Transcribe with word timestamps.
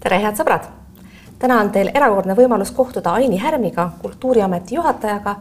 tere, 0.00 0.16
head 0.16 0.38
sõbrad! 0.38 0.64
täna 1.40 1.58
on 1.60 1.70
teil 1.72 1.90
erakordne 1.92 2.32
võimalus 2.36 2.70
kohtuda 2.72 3.12
Aini 3.18 3.36
Härmiga, 3.40 3.90
Kultuuriameti 4.00 4.74
juhatajaga, 4.78 5.34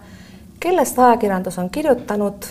kellest 0.59 0.99
ajakirjandus 0.99 1.57
on 1.61 1.69
kirjutanud 1.69 2.47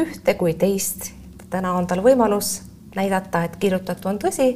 ühte 0.00 0.34
kui 0.40 0.54
teist. 0.54 1.10
täna 1.50 1.74
on 1.76 1.86
tal 1.86 2.00
võimalus 2.00 2.62
näidata, 2.96 3.44
et 3.44 3.56
kirjutatu 3.60 4.08
on 4.08 4.18
tõsi 4.18 4.48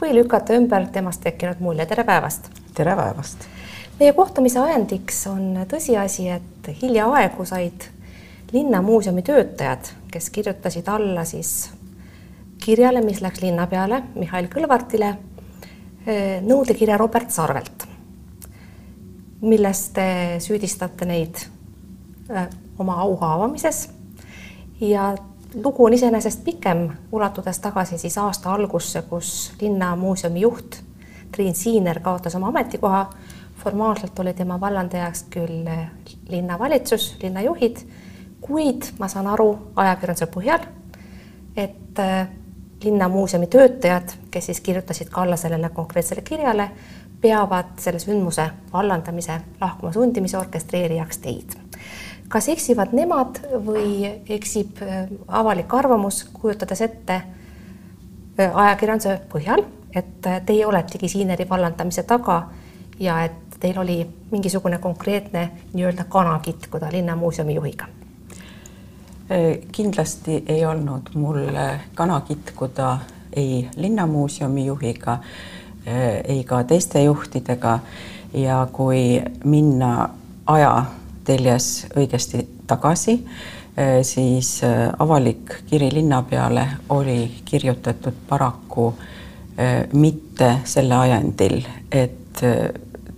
või 0.00 0.14
lükata 0.14 0.54
ümber 0.54 0.86
temast 0.94 1.26
tekkinud 1.26 1.58
mulje. 1.60 1.86
tere 1.86 2.04
päevast! 2.04 2.50
tere 2.74 2.94
päevast! 2.96 3.48
meie 3.98 4.12
kohtumise 4.12 4.60
ajendiks 4.60 5.26
on 5.26 5.64
tõsiasi, 5.66 6.28
et 6.30 6.70
hiljaaegu 6.82 7.44
said 7.44 7.90
linnamuuseumi 8.52 9.22
töötajad, 9.22 9.90
kes 10.10 10.30
kirjutasid 10.30 10.86
alla 10.88 11.24
siis 11.24 11.72
kirjale, 12.62 13.02
mis 13.02 13.22
läks 13.26 13.42
linnapeale 13.42 14.04
Mihhail 14.14 14.46
Kõlvartile 14.54 15.16
nõudekirja 16.40 16.96
Robert 16.96 17.30
Sarvelt, 17.30 17.84
milles 19.40 19.82
te 19.94 20.08
süüdistate 20.42 21.06
neid 21.08 21.42
eh, 22.30 22.46
oma 22.78 22.98
au 23.02 23.16
haavamises 23.20 23.88
ja 24.80 25.14
lugu 25.54 25.84
on 25.84 25.94
iseenesest 25.94 26.44
pikem, 26.44 26.88
ulatudes 27.12 27.60
tagasi 27.60 27.98
siis 27.98 28.18
aasta 28.18 28.52
algusse, 28.52 29.02
kus 29.02 29.52
linnamuuseumi 29.60 30.40
juht 30.40 30.80
Triin 31.32 31.54
Siiner 31.54 32.00
kaotas 32.00 32.34
oma 32.34 32.48
ametikoha. 32.48 33.10
formaalselt 33.58 34.18
oli 34.18 34.34
tema 34.34 34.60
vallandajaks 34.60 35.24
küll 35.30 35.66
eh, 35.66 35.90
linnavalitsus, 36.28 37.16
linnajuhid, 37.22 37.78
kuid 38.40 38.92
ma 38.98 39.08
saan 39.08 39.26
aru 39.26 39.72
ajakirjanduse 39.76 40.26
põhjal, 40.30 40.62
et 41.56 41.98
linnamuuseumi 42.84 43.46
töötajad, 43.46 44.08
kes 44.30 44.46
siis 44.46 44.60
kirjutasid 44.60 45.08
ka 45.08 45.22
alla 45.22 45.36
sellele 45.36 45.68
konkreetsele 45.68 46.20
kirjale, 46.20 46.70
peavad 47.20 47.64
selle 47.78 47.98
sündmuse 47.98 48.50
vallandamise, 48.72 49.40
lahkuma 49.60 49.92
sundimise 49.92 50.38
orkestreerijaks 50.38 51.18
teid. 51.18 51.56
kas 52.28 52.48
eksivad 52.48 52.92
nemad 52.92 53.38
või 53.64 54.04
eksib 54.28 54.82
äh, 54.82 55.08
avalik 55.28 55.74
arvamus, 55.74 56.24
kujutades 56.32 56.80
ette 56.84 57.14
äh, 57.14 58.50
ajakirjanduse 58.54 59.20
põhjal, 59.32 59.64
et 59.94 60.26
äh, 60.26 60.42
teie 60.46 60.66
oletegi 60.66 61.08
Siineri 61.08 61.48
vallandamise 61.48 62.02
taga 62.02 62.42
ja 63.00 63.22
et 63.24 63.56
teil 63.60 63.78
oli 63.78 64.06
mingisugune 64.30 64.78
konkreetne 64.78 65.50
nii-öelda 65.72 66.04
kanakitkuda 66.04 66.92
linnamuuseumi 66.92 67.54
juhiga 67.54 67.88
kindlasti 69.72 70.42
ei 70.46 70.66
olnud 70.66 71.10
mul 71.14 71.38
kana 71.94 72.20
kitkuda 72.20 72.98
ei 73.36 73.68
linnamuuseumi 73.76 74.66
juhiga, 74.66 75.12
äh, 75.12 76.20
ei 76.24 76.44
ka 76.44 76.64
teiste 76.64 77.02
juhtidega. 77.02 77.78
Ja 78.34 78.68
kui 78.72 79.22
minna 79.44 80.08
ajateljes 80.46 81.86
õigesti 81.96 82.42
tagasi, 82.66 83.18
äh, 83.78 84.00
siis 84.02 84.60
avalik 84.98 85.62
kiri 85.66 85.92
linnapeale 85.92 86.66
oli 86.88 87.30
kirjutatud 87.44 88.24
paraku 88.28 88.94
mitte 89.92 90.60
selle 90.64 90.94
ajendil, 90.94 91.64
et 91.90 92.42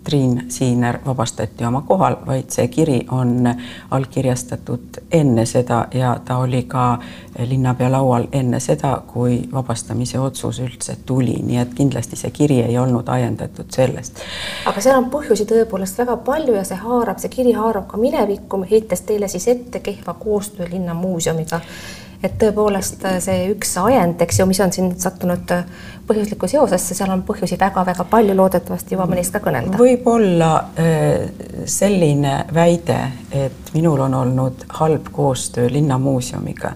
Triin 0.04 0.44
Siiner 0.48 0.98
vabastati 1.06 1.64
oma 1.64 1.82
kohal, 1.86 2.16
vaid 2.26 2.48
see 2.50 2.68
kiri 2.68 3.00
on 3.12 3.44
allkirjastatud 3.90 5.00
enne 5.12 5.44
seda 5.46 5.86
ja 5.94 6.14
ta 6.24 6.36
oli 6.40 6.62
ka 6.62 6.98
linnapea 7.38 7.90
laual 7.92 8.26
enne 8.32 8.60
seda, 8.60 9.02
kui 9.06 9.42
vabastamise 9.52 10.18
otsus 10.18 10.60
üldse 10.64 10.96
tuli, 11.06 11.36
nii 11.42 11.60
et 11.60 11.74
kindlasti 11.74 12.16
see 12.16 12.30
kiri 12.30 12.60
ei 12.62 12.78
olnud 12.78 13.08
ajendatud 13.08 13.68
sellest. 13.70 14.24
aga 14.66 14.80
seal 14.80 14.96
on 14.98 15.10
põhjusi 15.12 15.44
tõepoolest 15.52 15.98
väga 16.00 16.16
palju 16.16 16.56
ja 16.56 16.64
see 16.64 16.80
haarab, 16.80 17.20
see 17.20 17.36
kiri 17.36 17.52
haarab 17.52 17.88
ka 17.90 18.00
minevikku, 18.00 18.64
heites 18.70 19.04
teile 19.08 19.28
siis 19.28 19.48
ette 19.48 19.84
kehva 19.84 20.14
koostöö 20.14 20.70
linnamuuseumiga 20.70 21.60
et 22.22 22.36
tõepoolest 22.40 23.04
äh, 23.08 23.16
see 23.22 23.46
üks 23.54 23.72
ajend, 23.80 24.20
eks 24.20 24.40
ju, 24.40 24.46
mis 24.48 24.60
on 24.60 24.72
siin 24.74 24.90
sattunud 25.00 25.52
äh, 25.54 25.64
põhjuslikku 26.08 26.48
seosesse, 26.50 26.94
seal 26.96 27.12
on 27.14 27.22
põhjusi 27.26 27.56
väga-väga 27.60 28.04
palju, 28.10 28.34
loodetavasti 28.36 28.96
jõuame 28.96 29.16
neist 29.16 29.32
ka 29.34 29.42
kõnelda. 29.44 29.78
võib-olla 29.80 30.50
äh, 30.80 31.30
selline 31.64 32.34
väide, 32.54 32.98
et 33.32 33.72
minul 33.76 34.04
on 34.04 34.16
olnud 34.20 34.66
halb 34.80 35.08
koostöö 35.14 35.70
linnamuuseumiga, 35.72 36.74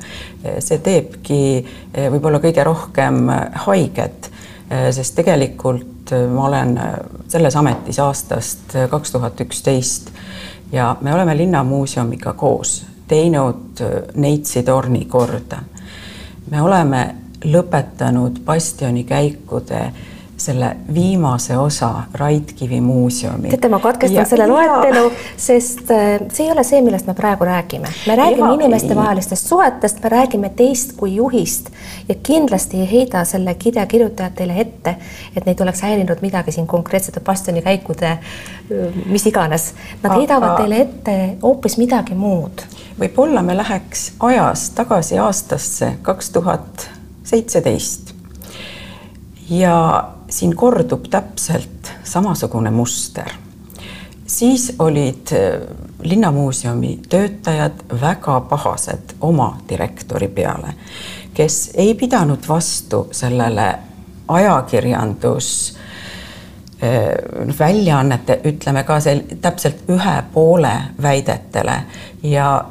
see 0.63 0.79
teebki 0.85 1.41
võib-olla 2.13 2.39
kõige 2.43 2.65
rohkem 2.67 3.27
haiget, 3.65 4.29
sest 4.69 5.17
tegelikult 5.17 6.13
ma 6.31 6.47
olen 6.47 6.75
selles 7.33 7.57
ametis 7.57 7.99
aastast 8.03 8.77
kaks 8.93 9.15
tuhat 9.15 9.41
üksteist 9.41 10.13
ja 10.73 10.95
me 11.01 11.15
oleme 11.15 11.37
linnamuuseumiga 11.37 12.37
koos 12.39 12.83
teinud 13.09 13.81
äh, 13.81 14.03
Neitsi 14.15 14.63
torni 14.63 15.05
korda. 15.05 15.63
me 16.51 16.63
oleme 16.63 17.15
lõpetanud 17.45 18.41
bastionikäikude 18.45 19.93
selle 20.37 20.77
viimase 20.95 21.59
osa 21.59 21.91
Raidkivi 22.15 22.81
muuseumi. 22.81 23.49
teate, 23.49 23.69
ma 23.69 23.79
katkestan 23.79 24.19
ja, 24.19 24.25
selle 24.25 24.47
loetelu, 24.47 25.13
sest 25.37 25.91
äh, 25.91 26.19
see 26.33 26.47
ei 26.47 26.53
ole 26.53 26.65
see, 26.65 26.81
millest 26.83 27.07
me 27.07 27.15
praegu 27.15 27.45
räägime. 27.45 27.89
me 28.07 28.17
räägime 28.17 28.55
inimestevahelistest 28.55 29.47
suhetest, 29.47 30.03
me 30.03 30.09
räägime 30.09 30.49
teist 30.57 30.97
kui 30.97 31.15
juhist 31.15 31.71
ja 32.09 32.15
kindlasti 32.23 32.81
ei 32.81 32.91
heida 32.93 33.25
selle 33.25 33.55
kirja 33.55 33.87
kirjutajad 33.87 34.35
teile 34.35 34.59
ette, 34.61 34.97
et 35.37 35.47
neid 35.47 35.61
oleks 35.61 35.83
häirinud 35.87 36.23
midagi 36.23 36.53
siin 36.53 36.67
konkreetsete 36.67 37.21
bastionikäikude, 37.21 38.11
äh, 38.11 39.03
mis 39.07 39.27
iganes. 39.27 39.73
Nad 40.03 40.11
Aga... 40.11 40.19
heidavad 40.19 40.57
teile 40.59 40.81
ette 40.81 41.19
hoopis 41.43 41.79
midagi 41.79 42.15
muud 42.19 42.67
võib-olla 42.99 43.43
me 43.43 43.57
läheks 43.57 44.13
ajas 44.21 44.71
tagasi 44.71 45.19
aastasse 45.19 45.97
kaks 46.03 46.31
tuhat 46.31 46.91
seitseteist. 47.25 48.15
ja 49.51 50.11
siin 50.31 50.57
kordub 50.57 51.09
täpselt 51.11 51.93
samasugune 52.05 52.71
muster. 52.71 53.31
siis 54.27 54.73
olid 54.79 55.33
äh, 55.33 55.61
linnamuuseumi 56.03 57.01
töötajad 57.09 57.73
väga 58.01 58.41
pahased 58.41 59.15
oma 59.21 59.59
direktori 59.69 60.29
peale, 60.29 60.75
kes 61.35 61.71
ei 61.75 61.95
pidanud 61.95 62.49
vastu 62.49 63.09
sellele 63.11 63.75
ajakirjandus 64.29 65.77
äh, 66.83 67.59
väljaannete, 67.59 68.41
ütleme 68.45 68.85
ka 68.85 69.01
sel 69.01 69.21
täpselt 69.41 69.89
ühe 69.89 70.23
poole 70.33 70.75
väidetele 71.03 71.83
ja 72.25 72.65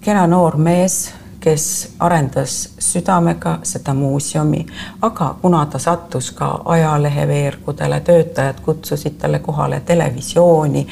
kena 0.00 0.26
noor 0.26 0.56
mees, 0.56 1.14
kes 1.40 1.94
arendas 2.02 2.56
südamega 2.78 3.58
seda 3.62 3.94
muuseumi, 3.94 4.66
aga 5.02 5.36
kuna 5.42 5.66
ta 5.70 5.78
sattus 5.78 6.32
ka 6.34 6.48
ajalehe 6.64 7.28
veergudele, 7.28 8.00
töötajad 8.00 8.60
kutsusid 8.64 9.18
talle 9.22 9.38
kohale 9.38 9.80
televisiooni 9.80 10.86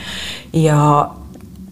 ja 0.52 1.10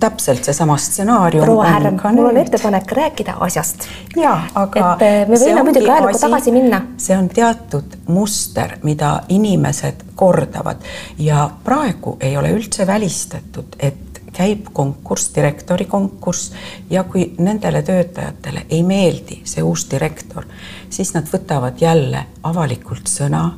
täpselt 0.03 0.44
seesama 0.44 0.76
stsenaarium. 0.76 1.44
proua 1.44 1.64
Härm, 1.64 1.98
mul 2.14 2.26
on 2.26 2.36
ettepanek 2.36 2.92
rääkida 2.92 3.36
asjast. 3.41 3.86
ja, 4.16 4.41
aga. 4.54 4.97
et 4.97 5.03
eh, 5.03 5.28
me 5.28 5.38
võime 5.38 5.62
muidugi 5.62 5.91
ajalukku 5.91 6.19
tagasi 6.19 6.53
minna. 6.53 6.80
see 6.97 7.16
on 7.16 7.28
teatud 7.28 7.98
muster, 8.06 8.78
mida 8.82 9.12
inimesed 9.28 10.03
kordavad 10.14 10.82
ja 11.19 11.50
praegu 11.64 12.16
ei 12.20 12.36
ole 12.36 12.50
üldse 12.56 12.86
välistatud, 12.86 13.78
et 13.78 14.01
käib 14.32 14.69
konkurss, 14.72 15.31
direktori 15.34 15.84
konkurss 15.84 16.53
ja 16.91 17.04
kui 17.04 17.34
nendele 17.38 17.82
töötajatele 17.82 18.66
ei 18.70 18.82
meeldi 18.82 19.43
see 19.44 19.62
uus 19.62 19.87
direktor, 19.91 20.47
siis 20.91 21.15
nad 21.15 21.28
võtavad 21.28 21.81
jälle 21.81 22.26
avalikult 22.42 23.10
sõna 23.10 23.50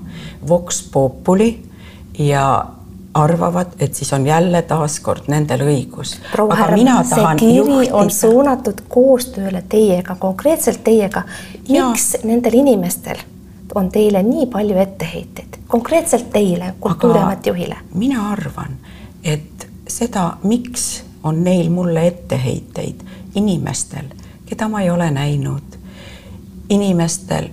Vox 0.48 0.82
Populi 0.92 1.52
ja 2.18 2.46
arvavad, 3.14 3.66
et 3.78 3.94
siis 3.94 4.12
on 4.12 4.26
jälle 4.26 4.62
taaskord 4.62 5.28
nendel 5.28 5.62
õigus. 5.66 6.16
proua 6.32 6.54
Härm, 6.54 6.80
see 7.06 7.26
kiri 7.38 7.56
juhtida... 7.56 7.94
on 7.94 8.10
suunatud 8.10 8.82
koostööle 8.88 9.62
teiega, 9.68 10.16
konkreetselt 10.18 10.82
teiega. 10.84 11.22
miks 11.68 12.14
ja. 12.14 12.20
nendel 12.24 12.58
inimestel 12.58 13.22
on 13.74 13.90
teile 13.90 14.22
nii 14.22 14.46
palju 14.46 14.78
etteheiteid, 14.78 15.60
konkreetselt 15.68 16.30
teile, 16.32 16.74
Kultuuriameti 16.80 17.50
juhile? 17.50 17.76
mina 17.94 18.30
arvan, 18.30 18.76
et 19.22 19.63
seda, 19.94 20.36
miks 20.42 21.04
on 21.24 21.44
neil 21.44 21.70
mulle 21.70 22.06
etteheiteid 22.06 23.04
inimestel, 23.34 24.10
keda 24.46 24.68
ma 24.68 24.80
ei 24.80 24.90
ole 24.90 25.10
näinud, 25.10 25.78
inimestel, 26.68 27.48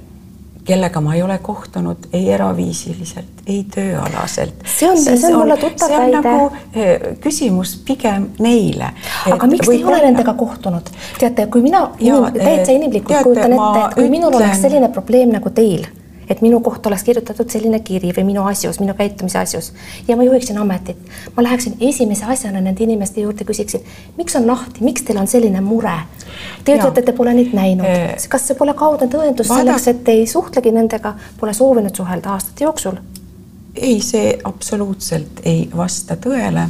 kellega 0.65 1.01
ma 1.01 1.15
ei 1.15 1.21
ole 1.23 1.37
kohtunud 1.37 2.09
ei 2.13 2.31
eraviisiliselt, 2.31 3.41
ei 3.47 3.63
tööalaselt. 3.75 4.65
see 4.65 4.89
on, 4.89 4.97
see 4.97 5.31
on 5.33 5.39
mulle 5.39 5.57
tuttav 5.57 5.89
väide. 5.89 6.17
nagu 6.17 6.51
eh, 6.73 6.99
küsimus 7.21 7.75
pigem 7.85 8.27
neile. 8.39 8.91
aga 9.31 9.47
miks 9.47 9.67
te 9.67 9.73
ei 9.77 9.83
ole 9.83 10.01
nendega 10.05 10.33
kohtunud? 10.33 10.91
teate, 11.19 11.47
kui 11.47 11.65
mina 11.65 11.87
ja, 11.99 12.17
inim, 12.17 12.37
täitsa 12.37 12.77
inimlikult 12.77 13.15
teate, 13.15 13.23
kujutan 13.23 13.57
ette, 13.57 13.87
et 13.87 13.97
kui 13.97 14.09
minul 14.09 14.29
ütlen... 14.33 14.45
oleks 14.45 14.61
selline 14.67 14.93
probleem 14.93 15.33
nagu 15.33 15.49
teil 15.49 15.87
et 16.31 16.41
minu 16.41 16.59
kohta 16.63 16.89
oleks 16.89 17.03
kirjutatud 17.03 17.49
selline 17.51 17.81
kiri 17.85 18.13
või 18.15 18.23
minu 18.31 18.45
asjus, 18.47 18.79
minu 18.79 18.95
käitumise 18.97 19.39
asjus 19.41 19.71
ja 20.07 20.15
ma 20.15 20.23
juhiksin 20.23 20.57
ametit. 20.61 20.97
ma 21.35 21.43
läheksin 21.43 21.75
esimese 21.79 22.25
asjana 22.25 22.61
nende 22.61 22.83
inimeste 22.83 23.21
juurde, 23.21 23.45
küsiksin, 23.47 23.83
miks 24.17 24.35
on 24.39 24.47
lahti, 24.47 24.83
miks 24.87 25.03
teil 25.07 25.19
on 25.19 25.27
selline 25.27 25.61
mure? 25.61 25.97
Te 26.63 26.77
ütlete, 26.77 27.01
et 27.01 27.09
te 27.11 27.15
pole 27.17 27.33
neid 27.35 27.53
näinud. 27.57 27.87
kas 28.29 28.47
see 28.47 28.57
pole 28.59 28.73
kaudne 28.77 29.09
tõendus 29.11 29.49
Vaada... 29.49 29.63
selleks, 29.63 29.87
et 29.91 30.03
te 30.07 30.15
ei 30.21 30.27
suhtlegi 30.27 30.71
nendega, 30.71 31.15
pole 31.39 31.53
soovinud 31.53 31.95
suhelda 31.95 32.35
aastate 32.37 32.67
jooksul? 32.67 33.01
ei, 33.75 33.99
see 34.03 34.33
absoluutselt 34.43 35.43
ei 35.43 35.69
vasta 35.75 36.15
tõele. 36.15 36.67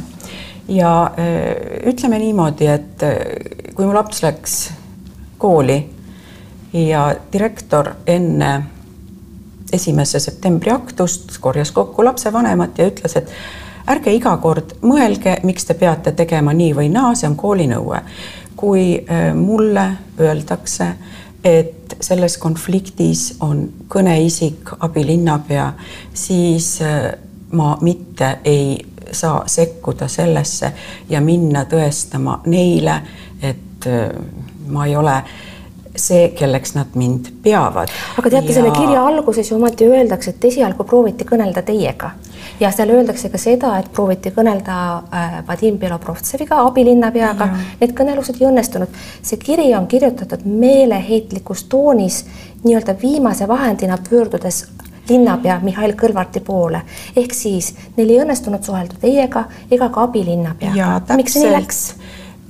ja 0.68 0.92
ütleme 1.86 2.18
niimoodi, 2.18 2.66
et 2.66 3.08
kui 3.74 3.86
mu 3.86 3.94
laps 3.94 4.22
läks 4.22 4.60
kooli 5.42 5.80
ja 6.72 7.08
direktor 7.32 7.90
enne 8.06 8.52
esimese 9.72 10.20
septembri 10.20 10.70
aktust 10.70 11.38
korjas 11.40 11.70
kokku 11.72 12.04
lapsevanemad 12.04 12.78
ja 12.78 12.88
ütles, 12.90 13.16
et 13.16 13.30
ärge 13.90 14.12
iga 14.14 14.36
kord 14.42 14.76
mõelge, 14.82 15.38
miks 15.46 15.66
te 15.66 15.74
peate 15.78 16.12
tegema 16.16 16.54
nii 16.56 16.74
või 16.76 16.90
naa, 16.92 17.14
see 17.14 17.30
on 17.30 17.36
koolinõue. 17.36 18.00
kui 18.56 18.94
äh, 19.10 19.34
mulle 19.34 19.84
öeldakse, 20.20 20.86
et 21.44 21.96
selles 22.00 22.36
konfliktis 22.38 23.36
on 23.40 23.64
kõneisik 23.88 24.76
abilinnapea, 24.78 25.72
siis 26.14 26.76
äh, 26.82 27.12
ma 27.50 27.76
mitte 27.80 28.38
ei 28.44 28.78
saa 29.12 29.42
sekkuda 29.46 30.08
sellesse 30.08 30.72
ja 31.08 31.20
minna 31.20 31.64
tõestama 31.64 32.38
neile, 32.46 33.00
et 33.42 33.86
äh, 33.86 34.10
ma 34.68 34.86
ei 34.86 34.96
ole 34.96 35.16
see, 35.96 36.28
kelleks 36.36 36.74
nad 36.74 36.94
mind 36.94 37.28
peavad. 37.42 37.88
aga 38.18 38.30
teate 38.30 38.48
ja..., 38.48 38.54
selle 38.54 38.70
kirja 38.70 39.04
alguses 39.06 39.50
ju 39.50 39.56
ometi 39.56 39.86
öeldakse, 39.88 40.30
et 40.30 40.44
esialgu 40.44 40.84
prooviti 40.84 41.24
kõnelda 41.28 41.62
teiega 41.66 42.12
ja 42.60 42.70
seal 42.72 42.90
öeldakse 42.94 43.28
ka 43.32 43.40
seda, 43.40 43.74
et 43.78 43.90
prooviti 43.92 44.32
kõnelda 44.34 44.76
äh, 44.96 45.34
Vadim 45.48 45.78
Belobrovtseviga, 45.78 46.62
abilinnapeaga, 46.68 47.48
need 47.80 47.94
kõnelused 47.98 48.40
ei 48.40 48.48
õnnestunud. 48.48 49.02
see 49.22 49.38
kiri 49.40 49.72
on 49.74 49.86
kirjutatud 49.86 50.46
meeleheitlikus 50.46 51.64
toonis, 51.64 52.24
nii-öelda 52.64 52.96
viimase 53.02 53.48
vahendina 53.48 53.98
pöördudes 54.10 54.64
linnapea 55.08 55.60
Mihhail 55.62 55.94
Kõlvarti 55.98 56.40
poole. 56.40 56.82
ehk 57.16 57.34
siis 57.34 57.74
neil 57.96 58.10
ei 58.10 58.20
õnnestunud 58.24 58.62
suhelda 58.62 58.94
teiega 59.00 59.44
ega 59.70 59.88
ka 59.88 60.02
abilinnapeaga. 60.08 61.16
miks 61.16 61.32
see 61.32 61.44
nii 61.44 61.56
läks? 61.56 61.82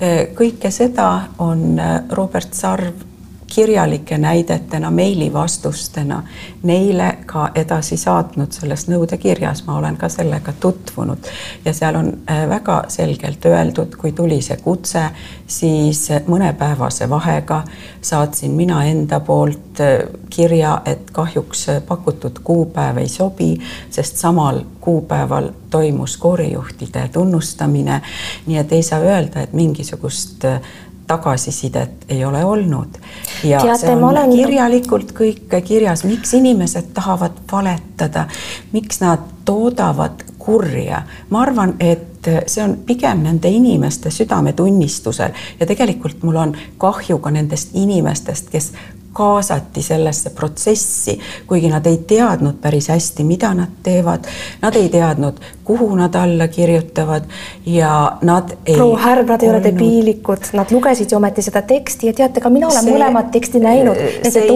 Äh, 0.02 0.28
kõike 0.34 0.70
seda 0.70 1.08
on 1.38 1.78
äh, 1.78 2.02
Robert 2.10 2.54
Sarv 2.54 3.11
kirjalike 3.54 4.18
näidetena, 4.18 4.90
meilivastustena 4.90 6.22
neile 6.62 7.18
ka 7.26 7.50
edasi 7.54 7.96
saatnud 7.96 8.52
selles 8.52 8.86
nõudekirjas, 8.88 9.64
ma 9.66 9.76
olen 9.76 9.96
ka 10.00 10.08
sellega 10.08 10.54
tutvunud 10.60 11.28
ja 11.64 11.74
seal 11.76 11.98
on 12.00 12.12
äh, 12.30 12.46
väga 12.48 12.82
selgelt 12.88 13.44
öeldud, 13.44 13.96
kui 14.00 14.12
tuli 14.12 14.40
see 14.42 14.56
kutse, 14.56 15.04
siis 15.46 16.06
mõnepäevase 16.26 17.08
vahega 17.10 17.62
saatsin 18.00 18.56
mina 18.56 18.84
enda 18.88 19.20
poolt 19.20 19.80
äh, 19.84 20.06
kirja, 20.30 20.78
et 20.84 21.10
kahjuks 21.12 21.66
pakutud 21.88 22.40
kuupäev 22.44 23.02
ei 23.04 23.08
sobi, 23.08 23.50
sest 23.90 24.16
samal 24.16 24.62
kuupäeval 24.80 25.50
toimus 25.70 26.16
koorijuhtide 26.16 27.08
tunnustamine. 27.12 28.00
nii 28.46 28.56
et 28.58 28.72
ei 28.72 28.82
saa 28.82 28.98
öelda, 28.98 29.40
et 29.40 29.52
mingisugust 29.52 30.44
äh, 30.44 30.60
tagasisidet 31.06 32.04
ei 32.08 32.24
ole 32.24 32.44
olnud. 32.44 32.98
ja 33.44 33.60
Teate, 33.60 33.78
see 33.80 33.96
on 33.96 34.04
olen... 34.04 34.30
kirjalikult 34.30 35.12
kõik 35.12 35.60
kirjas, 35.64 36.04
miks 36.04 36.34
inimesed 36.34 36.92
tahavad 36.94 37.42
valetada, 37.52 38.26
miks 38.72 39.00
nad 39.00 39.24
toodavad 39.44 40.24
kurja. 40.38 41.02
ma 41.30 41.42
arvan, 41.42 41.74
et 41.80 42.30
see 42.46 42.62
on 42.64 42.76
pigem 42.86 43.22
nende 43.26 43.50
inimeste 43.50 44.10
südametunnistusel 44.10 45.34
ja 45.60 45.66
tegelikult 45.66 46.22
mul 46.22 46.36
on 46.36 46.56
kahju 46.78 47.18
ka 47.18 47.30
nendest 47.30 47.74
inimestest, 47.74 48.50
kes 48.50 48.72
kaasati 49.12 49.82
sellesse 49.82 50.30
protsessi, 50.30 51.18
kuigi 51.46 51.68
nad 51.68 51.86
ei 51.86 51.98
teadnud 52.06 52.60
päris 52.60 52.88
hästi, 52.88 53.24
mida 53.24 53.54
nad 53.54 53.80
teevad, 53.82 54.28
nad 54.62 54.76
ei 54.76 54.88
teadnud, 54.88 55.40
kuhu 55.64 55.94
nad 55.96 56.14
alla 56.14 56.48
kirjutavad 56.48 57.24
ja 57.66 58.18
nad 58.22 58.54
ei 58.66 58.74
proua 58.74 58.98
Härm, 58.98 59.26
nad 59.26 59.42
ei 59.42 59.48
olnud... 59.48 59.60
ole 59.66 59.72
debiilikud, 59.72 60.52
nad 60.52 60.70
lugesid 60.70 61.12
ju 61.12 61.16
ometi 61.16 61.42
seda 61.42 61.62
teksti 61.62 62.06
ja 62.06 62.12
teate, 62.12 62.40
ka 62.40 62.50
mina 62.50 62.68
olen 62.68 62.84
see, 62.84 62.94
mõlemat 62.94 63.30
teksti 63.34 63.60
näinud. 63.60 64.00
see 64.32 64.46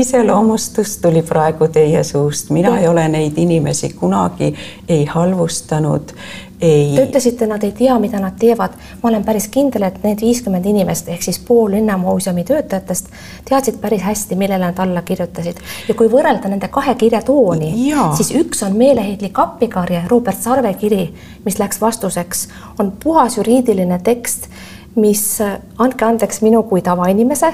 iseloomustus, 0.00 0.96
tuli 1.02 1.22
praegu 1.22 1.68
teie 1.68 2.04
suust, 2.04 2.50
mina 2.50 2.76
ja. 2.76 2.84
ei 2.84 2.88
ole 2.88 3.08
neid 3.08 3.38
inimesi 3.38 3.92
kunagi 3.98 4.54
ei 4.88 5.04
halvustanud. 5.04 6.14
Te 6.60 7.04
ütlesite, 7.06 7.46
nad 7.48 7.62
ei 7.64 7.72
tea, 7.72 7.94
mida 7.98 8.20
nad 8.20 8.36
teevad. 8.38 8.74
ma 9.02 9.08
olen 9.08 9.24
päris 9.24 9.48
kindel, 9.48 9.86
et 9.88 10.02
need 10.04 10.20
viiskümmend 10.20 10.66
inimest 10.66 11.08
ehk 11.08 11.22
siis 11.24 11.38
pool 11.38 11.70
linnamuuseumi 11.72 12.44
töötajatest 12.44 13.08
teadsid 13.48 13.78
päris 13.80 14.02
hästi, 14.02 14.36
millele 14.36 14.66
nad 14.66 14.78
alla 14.78 15.02
kirjutasid. 15.02 15.56
Ja 15.88 15.94
kui 15.94 16.10
võrrelda 16.12 16.48
nende 16.52 16.68
kahe 16.68 16.94
kirja 17.00 17.22
tooni, 17.24 17.72
siis 18.16 18.34
üks 18.36 18.60
on 18.66 18.76
meeleheitlik 18.76 19.38
appikarje, 19.38 20.04
Robert 20.10 20.42
Sarve 20.42 20.74
kiri, 20.74 21.06
mis 21.44 21.58
läks 21.58 21.80
vastuseks, 21.80 22.48
on 22.78 22.92
puhas 23.02 23.38
juriidiline 23.40 23.98
tekst 24.04 24.50
mis, 24.98 25.38
andke 25.78 26.04
andeks 26.04 26.42
minu 26.42 26.62
kui 26.68 26.82
tavainimese 26.82 27.52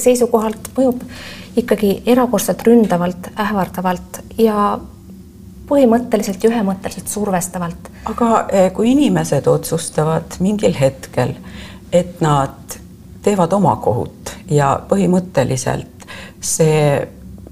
seisukohalt, 0.00 0.72
mõjub 0.76 1.02
ikkagi 1.60 2.00
erakordselt 2.08 2.62
ründavalt, 2.66 3.30
ähvardavalt. 3.38 4.22
Ja 4.38 4.78
põhimõtteliselt 5.70 6.44
ja 6.44 6.50
ühemõtteliselt 6.50 7.08
survestavalt. 7.08 7.90
aga 8.10 8.30
eh, 8.48 8.70
kui 8.74 8.92
inimesed 8.92 9.46
otsustavad 9.46 10.40
mingil 10.40 10.74
hetkel, 10.80 11.34
et 11.92 12.20
nad 12.20 12.78
teevad 13.22 13.52
oma 13.52 13.76
kohut 13.82 14.34
ja 14.50 14.74
põhimõtteliselt 14.88 16.08
see 16.40 17.06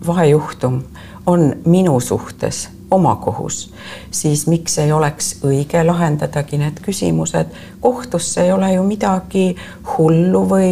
vahejuhtum 0.07 0.83
on 1.27 1.53
minu 1.67 2.01
suhtes 2.01 2.69
oma 2.91 3.17
kohus, 3.21 3.75
siis 4.11 4.47
miks 4.47 4.79
ei 4.79 4.93
oleks 4.93 5.35
õige 5.45 5.83
lahendadagi 5.85 6.57
need 6.61 6.79
küsimused 6.85 7.51
kohtus, 7.85 8.31
see 8.35 8.47
ei 8.47 8.53
ole 8.53 8.71
ju 8.73 8.85
midagi 8.87 9.45
hullu 9.93 10.41
või 10.49 10.71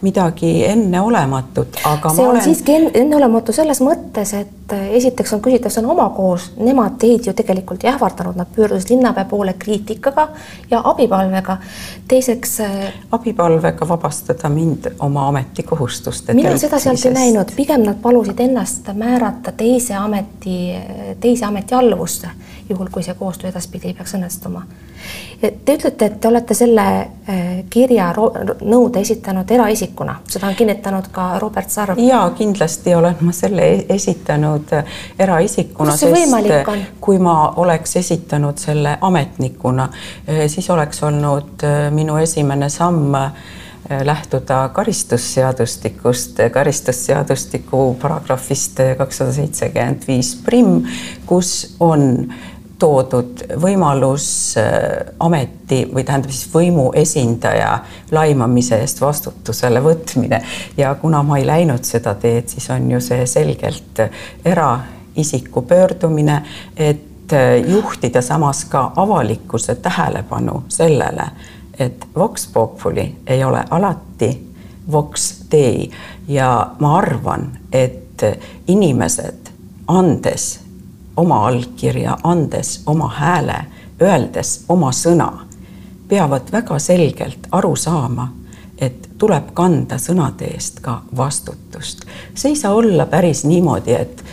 midagi 0.00 0.54
enneolematut, 0.70 1.82
aga 1.84 2.14
see 2.14 2.24
on 2.24 2.32
olen... 2.32 2.46
siiski 2.46 2.78
enneolematu 3.02 3.52
selles 3.52 3.82
mõttes, 3.84 4.32
et 4.40 4.59
esiteks 4.72 5.32
on 5.32 5.42
küsitav, 5.44 5.72
see 5.72 5.82
on 5.84 5.90
oma 5.94 6.08
kohus, 6.14 6.50
nemad 6.58 6.98
teid 7.00 7.26
ju 7.26 7.34
tegelikult 7.36 7.84
ei 7.84 7.90
ähvardanud, 7.92 8.36
nad 8.38 8.50
pöördusid 8.56 8.90
linnapea 8.94 9.24
poole 9.24 9.54
kriitikaga 9.58 10.28
ja 10.70 10.82
abipalvega. 10.84 11.56
teiseks. 12.08 12.58
abipalvega 13.12 13.88
vabastada 13.88 14.48
mind 14.48 14.92
oma 14.98 15.28
ametikohustuste. 15.28 16.34
mina 16.34 16.56
seda 16.58 16.78
sealt 16.78 17.06
ei 17.06 17.12
näinud, 17.12 17.54
pigem 17.56 17.82
nad 17.82 18.00
palusid 18.02 18.40
ennast 18.40 18.88
määrata 18.94 19.52
teise 19.52 19.94
ameti, 19.94 20.74
teise 21.20 21.44
ametialluvusse, 21.44 22.28
juhul 22.70 22.88
kui 22.92 23.02
see 23.02 23.14
koostöö 23.18 23.50
edaspidi 23.50 23.94
peaks 23.94 24.14
õnnestuma. 24.18 24.62
Te 25.40 25.74
ütlete, 25.74 26.06
et 26.06 26.18
te 26.20 26.28
olete 26.28 26.54
selle 26.54 26.86
äh, 27.00 27.44
kirja 27.70 28.10
nõude 28.14 29.00
esitanud 29.00 29.50
eraisikuna, 29.50 30.18
seda 30.28 30.50
on 30.50 30.58
kinnitanud 30.58 31.08
ka 31.12 31.30
Robert 31.40 31.70
Sarv. 31.70 31.98
ja 31.98 32.20
kindlasti 32.36 32.94
olen 32.94 33.16
ma 33.24 33.32
selle 33.32 33.68
e-, 33.72 33.86
esitanud 33.96 34.74
äh, 34.76 34.98
eraisikuna, 35.18 35.96
sest 35.96 36.68
kui 37.00 37.18
ma 37.18 37.54
oleks 37.56 37.96
esitanud 37.96 38.60
selle 38.60 38.98
ametnikuna, 39.00 39.88
äh, 40.28 40.44
siis 40.52 40.70
oleks 40.70 41.02
olnud 41.02 41.64
minu 41.96 42.20
esimene 42.20 42.68
samm 42.68 43.16
lähtuda 44.04 44.68
karistusseadustikust, 44.68 46.38
karistusseadustiku 46.52 47.96
paragrahvist 48.02 48.78
kakssada 48.98 49.32
seitsekümmend 49.34 50.06
viis 50.06 50.34
primm, 50.44 50.84
kus 51.26 51.74
on 51.80 52.28
toodud 52.80 53.44
võimalus 53.60 54.26
äh, 54.58 55.12
ameti 55.20 55.82
või 55.92 56.04
tähendab 56.04 56.32
siis 56.32 56.48
võimu 56.52 56.90
esindaja 56.96 57.78
laimamise 58.12 58.80
eest 58.80 59.00
vastutusele 59.00 59.82
võtmine. 59.84 60.40
Ja 60.76 60.94
kuna 61.00 61.22
ma 61.26 61.38
ei 61.38 61.46
läinud 61.46 61.84
seda 61.86 62.14
teed, 62.20 62.48
siis 62.52 62.70
on 62.72 62.90
ju 62.90 63.00
see 63.04 63.26
selgelt 63.28 64.02
eraisiku 64.44 65.62
pöördumine, 65.68 66.40
et 66.76 67.32
äh, 67.36 67.58
juhtida 67.68 68.22
samas 68.22 68.64
ka 68.70 68.90
avalikkuse 68.96 69.74
tähelepanu 69.74 70.64
sellele, 70.68 71.30
et 71.78 72.06
Vox 72.16 72.48
Populi 72.52 73.06
ei 73.26 73.44
ole 73.44 73.64
alati 73.70 74.32
Vox 74.92 75.34
Dei. 75.52 75.90
Ja 76.28 76.70
ma 76.78 76.96
arvan, 76.98 77.50
et 77.72 78.22
inimesed 78.68 79.48
andes 79.88 80.69
oma 81.20 81.42
allkirja 81.46 82.16
andes, 82.24 82.82
oma 82.86 83.08
hääle 83.12 83.64
öeldes, 84.00 84.64
oma 84.68 84.92
sõna, 84.96 85.30
peavad 86.08 86.48
väga 86.52 86.78
selgelt 86.80 87.48
aru 87.52 87.74
saama, 87.76 88.30
et 88.78 89.10
tuleb 89.20 89.52
kanda 89.54 89.98
sõnade 90.00 90.48
eest 90.54 90.80
ka 90.80 91.02
vastutust. 91.16 92.06
see 92.34 92.54
ei 92.54 92.56
saa 92.56 92.72
olla 92.74 93.06
päris 93.06 93.44
niimoodi, 93.44 93.92
et 93.92 94.24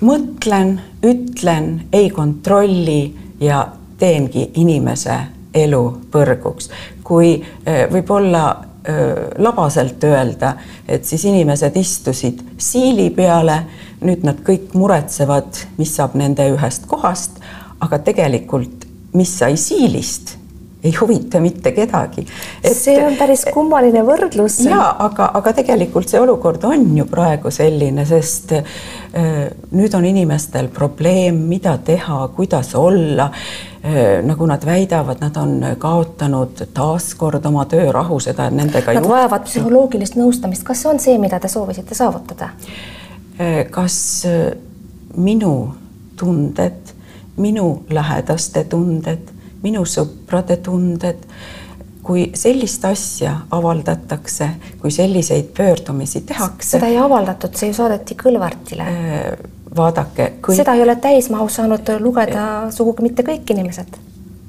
mõtlen, 0.00 0.80
ütlen, 1.06 1.86
ei 1.92 2.10
kontrolli 2.10 3.14
ja 3.40 3.68
teengi 3.98 4.50
inimese 4.54 5.18
elu 5.54 5.84
põrguks. 6.10 6.70
kui 7.04 7.34
eh, 7.66 7.86
võib-olla 7.92 8.71
labaselt 9.38 10.02
öelda, 10.04 10.56
et 10.88 11.04
siis 11.06 11.22
inimesed 11.30 11.76
istusid 11.78 12.40
siili 12.58 13.10
peale, 13.14 13.60
nüüd 14.02 14.24
nad 14.26 14.40
kõik 14.42 14.74
muretsevad, 14.74 15.60
mis 15.78 15.94
saab 15.94 16.16
nende 16.18 16.48
ühest 16.50 16.88
kohast, 16.90 17.38
aga 17.78 18.00
tegelikult, 18.02 18.88
mis 19.14 19.38
sai 19.38 19.54
siilist 19.60 20.38
ei 20.82 20.92
huvita 21.00 21.40
mitte 21.40 21.72
kedagi. 21.72 22.26
see 22.72 22.96
on 23.06 23.14
päris 23.16 23.44
kummaline 23.54 24.02
võrdlus. 24.06 24.58
ja 24.66 24.80
aga, 25.04 25.30
aga 25.38 25.52
tegelikult 25.54 26.10
see 26.10 26.20
olukord 26.20 26.64
on 26.66 26.88
ju 26.96 27.06
praegu 27.10 27.52
selline, 27.54 28.06
sest 28.06 28.56
äh, 28.56 29.46
nüüd 29.70 29.94
on 29.94 30.06
inimestel 30.08 30.72
probleem, 30.74 31.44
mida 31.48 31.76
teha, 31.78 32.26
kuidas 32.36 32.74
olla. 32.74 33.30
Nagu 34.22 34.46
nad 34.46 34.62
väidavad, 34.62 35.18
nad 35.20 35.36
on 35.36 35.56
kaotanud 35.78 36.60
taaskord 36.74 37.46
oma 37.46 37.64
töörahu, 37.66 38.20
seda 38.22 38.46
nendega. 38.54 38.94
Nad 38.94 39.08
vajavad 39.10 39.48
psühholoogilist 39.48 40.14
nõustamist, 40.20 40.62
kas 40.66 40.84
see 40.84 40.90
on 40.92 41.02
see, 41.02 41.18
mida 41.18 41.40
te 41.42 41.50
soovisite 41.50 41.98
saavutada 41.98 42.52
äh,? 43.40 43.64
kas 43.70 43.96
äh, 44.30 44.52
minu 45.16 45.54
tunded, 46.16 46.94
minu 47.36 47.82
lähedaste 47.90 48.64
tunded 48.70 49.32
minu 49.62 49.84
sõprade 49.88 50.58
tunded. 50.62 51.28
kui 52.02 52.32
sellist 52.34 52.82
asja 52.82 53.30
avaldatakse, 53.54 54.48
kui 54.80 54.90
selliseid 54.90 55.52
pöördumisi 55.54 56.24
tehakse. 56.26 56.72
seda 56.74 56.88
ei 56.90 56.96
avaldatud, 56.98 57.54
see 57.54 57.68
ju 57.70 57.76
saadeti 57.76 58.16
Kõlvartile. 58.18 58.86
Vaadake 59.76 60.32
kõik.... 60.40 60.56
seda 60.56 60.74
ei 60.74 60.82
ole 60.82 60.96
täismahus 60.96 61.54
saanud 61.60 61.88
lugeda 62.00 62.70
sugugi 62.70 63.02
mitte 63.02 63.24
kõik 63.26 63.50
inimesed. 63.54 63.98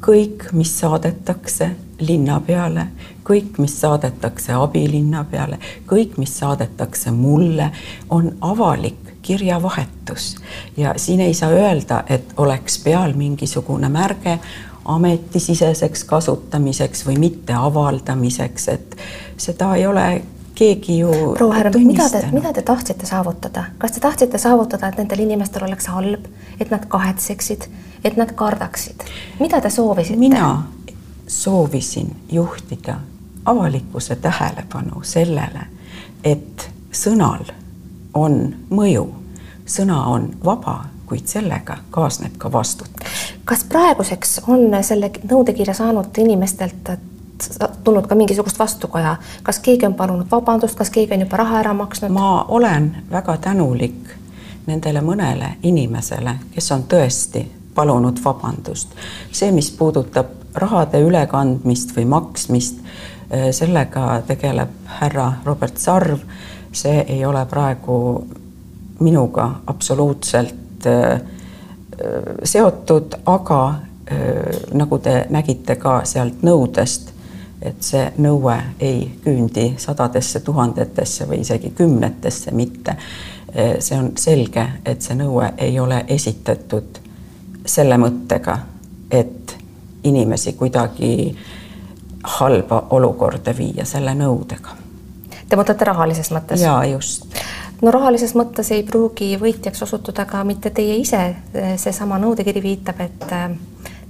kõik, 0.04 0.50
mis 0.52 0.74
saadetakse 0.80 1.70
linna 2.00 2.42
peale, 2.44 2.88
kõik, 3.24 3.58
mis 3.58 3.78
saadetakse 3.82 4.54
abilinna 4.54 5.24
peale, 5.32 5.60
kõik, 5.88 6.18
mis 6.18 6.34
saadetakse 6.40 7.12
mulle, 7.12 7.72
on 8.10 8.34
avalik 8.42 9.14
kirjavahetus 9.22 10.36
ja 10.78 10.94
siin 10.98 11.20
ei 11.20 11.34
saa 11.34 11.50
öelda, 11.50 12.04
et 12.10 12.34
oleks 12.38 12.80
peal 12.84 13.14
mingisugune 13.16 13.90
märge 13.90 14.40
ametisiseseks 14.86 16.04
kasutamiseks 16.04 17.06
või 17.08 17.18
mitte 17.18 17.54
avaldamiseks, 17.56 18.68
et 18.68 18.98
seda 19.38 19.76
ei 19.76 19.88
ole 19.88 20.22
keegi 20.56 20.98
ju 21.00 21.12
proua 21.38 21.54
Härm, 21.54 21.74
mida 21.88 22.10
te, 22.10 22.22
mida 22.32 22.54
te 22.54 22.62
tahtsite 22.62 23.06
saavutada, 23.06 23.66
kas 23.78 23.92
te 23.92 24.00
tahtsite 24.00 24.38
saavutada, 24.38 24.88
et 24.88 24.98
nendel 25.02 25.26
inimestel 25.26 25.66
oleks 25.68 25.88
halb, 25.88 26.28
et 26.60 26.70
nad 26.72 26.86
kahetseksid, 26.88 27.68
et 28.04 28.18
nad 28.18 28.32
kardaksid, 28.36 29.06
mida 29.40 29.62
te 29.62 29.70
soovisite? 29.70 30.20
mina 30.20 30.64
soovisin 31.28 32.16
juhtida 32.32 33.00
avalikkuse 33.46 34.16
tähelepanu 34.16 35.04
sellele, 35.04 35.68
et 36.24 36.70
sõnal 36.92 37.46
on 38.14 38.56
mõju, 38.70 39.08
sõna 39.66 40.04
on 40.12 40.30
vaba, 40.46 40.84
kuid 41.10 41.28
sellega 41.28 41.78
kaasneb 41.92 42.38
ka 42.38 42.52
vastutus. 42.52 43.34
Kas 43.46 43.64
praeguseks 43.70 44.40
on 44.48 44.70
selle 44.82 45.12
nõudekirja 45.30 45.74
saanud 45.76 46.18
inimestelt 46.18 46.94
tulnud 47.84 48.08
ka 48.08 48.16
mingisugust 48.16 48.60
vastukoja, 48.60 49.16
kas 49.44 49.60
keegi 49.60 49.86
on 49.86 49.94
palunud 49.94 50.28
vabandust, 50.32 50.76
kas 50.76 50.90
keegi 50.90 51.14
on 51.14 51.26
juba 51.26 51.38
raha 51.38 51.60
ära 51.60 51.74
maksnud? 51.74 52.12
ma 52.12 52.46
olen 52.48 52.96
väga 53.12 53.38
tänulik 53.38 54.16
nendele 54.68 55.02
mõnele 55.02 55.56
inimesele, 55.64 56.36
kes 56.56 56.72
on 56.72 56.84
tõesti 56.90 57.46
palunud 57.76 58.20
vabandust. 58.26 58.96
see, 59.32 59.52
mis 59.52 59.72
puudutab 59.72 60.28
rahade 60.56 61.02
ülekandmist 61.02 61.96
või 61.98 62.06
maksmist, 62.06 62.78
eh, 63.30 63.52
sellega 63.52 64.22
tegeleb 64.28 64.70
härra 65.00 65.34
Robert 65.46 65.78
Sarv. 65.78 66.20
see 66.72 67.06
ei 67.08 67.26
ole 67.26 67.46
praegu 67.46 68.28
minuga 69.00 69.50
absoluutselt 69.68 70.86
äh, 70.86 71.22
seotud, 72.44 73.16
aga 73.26 73.76
nagu 74.74 75.00
te 75.00 75.26
nägite 75.30 75.76
ka 75.80 76.02
sealt 76.08 76.44
nõudest, 76.44 77.13
et 77.64 77.82
see 77.84 78.04
nõue 78.18 78.56
ei 78.80 79.06
küündi 79.24 79.74
sadadesse 79.78 80.40
tuhandetesse 80.44 81.28
või 81.30 81.42
isegi 81.42 81.72
kümnetesse 81.76 82.52
mitte. 82.52 82.96
see 83.80 83.98
on 83.98 84.12
selge, 84.18 84.64
et 84.86 85.02
see 85.02 85.16
nõue 85.16 85.52
ei 85.58 85.80
ole 85.80 86.06
esitatud 86.08 86.98
selle 87.66 87.98
mõttega, 87.98 88.58
et 89.12 89.56
inimesi 90.04 90.54
kuidagi 90.54 91.36
halba 92.24 92.88
olukorda 92.90 93.54
viia 93.58 93.86
selle 93.86 94.16
nõudega. 94.16 94.74
Te 95.50 95.56
mõtlete 95.56 95.86
rahalises 95.86 96.32
mõttes? 96.32 96.62
jaa, 96.62 96.86
just 96.86 97.28
no 97.84 97.92
rahalises 97.92 98.34
mõttes 98.36 98.72
ei 98.72 98.84
pruugi 98.88 99.36
võitjaks 99.40 99.84
osutuda 99.84 100.26
ka 100.26 100.44
mitte 100.48 100.72
teie 100.76 100.96
ise, 101.02 101.22
seesama 101.78 102.20
nõudekiri 102.22 102.64
viitab, 102.64 103.02
et 103.04 103.26
äh, 103.32 103.50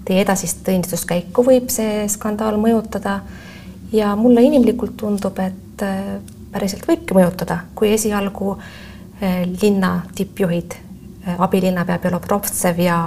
teie 0.05 0.21
edasist 0.21 0.63
teenistuskäiku 0.67 1.45
võib 1.45 1.69
see 1.73 2.07
skandaal 2.11 2.57
mõjutada. 2.61 3.21
ja 3.93 4.15
mulle 4.15 4.41
inimlikult 4.41 4.97
tundub, 4.97 5.39
et 5.39 5.81
äh, 5.81 6.17
päriselt 6.51 6.87
võibki 6.87 7.13
mõjutada, 7.13 7.59
kui 7.75 7.93
esialgu 7.93 8.55
äh, 8.57 9.43
linna 9.61 10.01
tippjuhid, 10.15 10.79
abilinnapea 11.37 11.99
Belobrovtsev 12.03 12.79
ja 12.83 12.97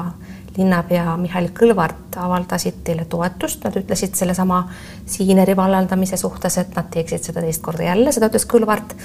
linnapea 0.56 1.16
Mihhail 1.20 1.50
Kõlvart 1.56 2.16
avaldasid 2.20 2.80
teile 2.84 3.04
toetust, 3.10 3.64
nad 3.64 3.76
ütlesid 3.76 4.16
sellesama 4.16 4.62
Siineri 5.06 5.56
vallandamise 5.56 6.16
suhtes, 6.16 6.56
et 6.58 6.74
nad 6.76 6.88
teeksid 6.92 7.28
seda 7.28 7.42
teist 7.44 7.62
korda 7.62 7.90
jälle, 7.90 8.12
seda 8.12 8.30
ütles 8.30 8.46
Kõlvart, 8.48 8.96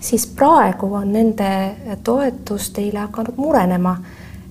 siis 0.00 0.26
praegu 0.26 0.90
on 0.98 1.12
nende 1.14 1.50
toetus 2.04 2.70
teile 2.76 3.04
hakanud 3.06 3.38
murenema, 3.40 3.96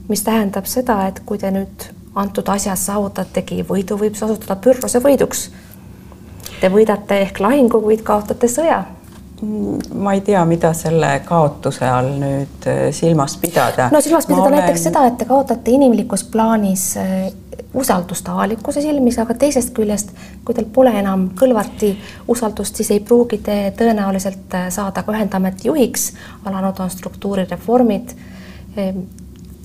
mis 0.08 0.24
tähendab 0.24 0.70
seda, 0.70 1.02
et 1.10 1.22
kui 1.26 1.42
te 1.42 1.52
nüüd 1.52 1.90
antud 2.16 2.50
asjas 2.50 2.86
saavutategi 2.86 3.64
võidu, 3.68 4.00
võib 4.00 4.16
see 4.16 4.28
osutuda 4.28 4.56
pürruse 4.56 5.02
võiduks. 5.04 5.50
Te 6.62 6.70
võidate 6.72 7.20
ehk 7.26 7.42
lahingu, 7.44 7.82
kuid 7.84 8.04
kaotate 8.08 8.48
sõja 8.48 8.86
ma 9.94 10.14
ei 10.14 10.22
tea, 10.22 10.46
mida 10.46 10.72
selle 10.74 11.10
kaotuse 11.26 11.88
all 11.88 12.14
nüüd 12.22 12.68
äh, 12.72 12.86
silmas 12.96 13.38
pidada. 13.38 13.90
no 13.92 14.02
silmas 14.02 14.28
pidada 14.30 14.48
olen... 14.48 14.60
näiteks 14.60 14.86
seda, 14.88 15.06
et 15.10 15.18
te 15.20 15.28
kaotate 15.28 15.74
inimlikus 15.76 16.24
plaanis 16.32 16.86
äh, 16.98 17.28
usaldust 17.76 18.30
avalikkuse 18.32 18.82
silmis, 18.82 19.18
aga 19.20 19.36
teisest 19.40 19.74
küljest, 19.76 20.14
kui 20.46 20.56
teil 20.56 20.70
pole 20.74 20.94
enam 20.96 21.28
Kõlvarti 21.36 21.92
usaldust, 22.32 22.80
siis 22.80 22.94
ei 22.96 23.02
pruugi 23.04 23.42
te 23.44 23.58
tõenäoliselt 23.78 24.56
äh, 24.56 24.70
saada 24.74 25.04
ka 25.04 25.16
ühendameti 25.16 25.68
juhiks. 25.68 26.14
alanud 26.46 26.80
on 26.80 26.90
struktuurireformid. 26.90 28.16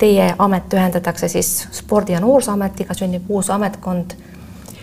Teie 0.01 0.35
amet 0.39 0.73
ühendatakse 0.73 1.29
siis 1.29 1.69
spordi- 1.77 2.15
ja 2.17 2.21
noorsooametiga, 2.25 2.95
sünnib 2.97 3.29
uus 3.29 3.51
ametkond 3.53 4.17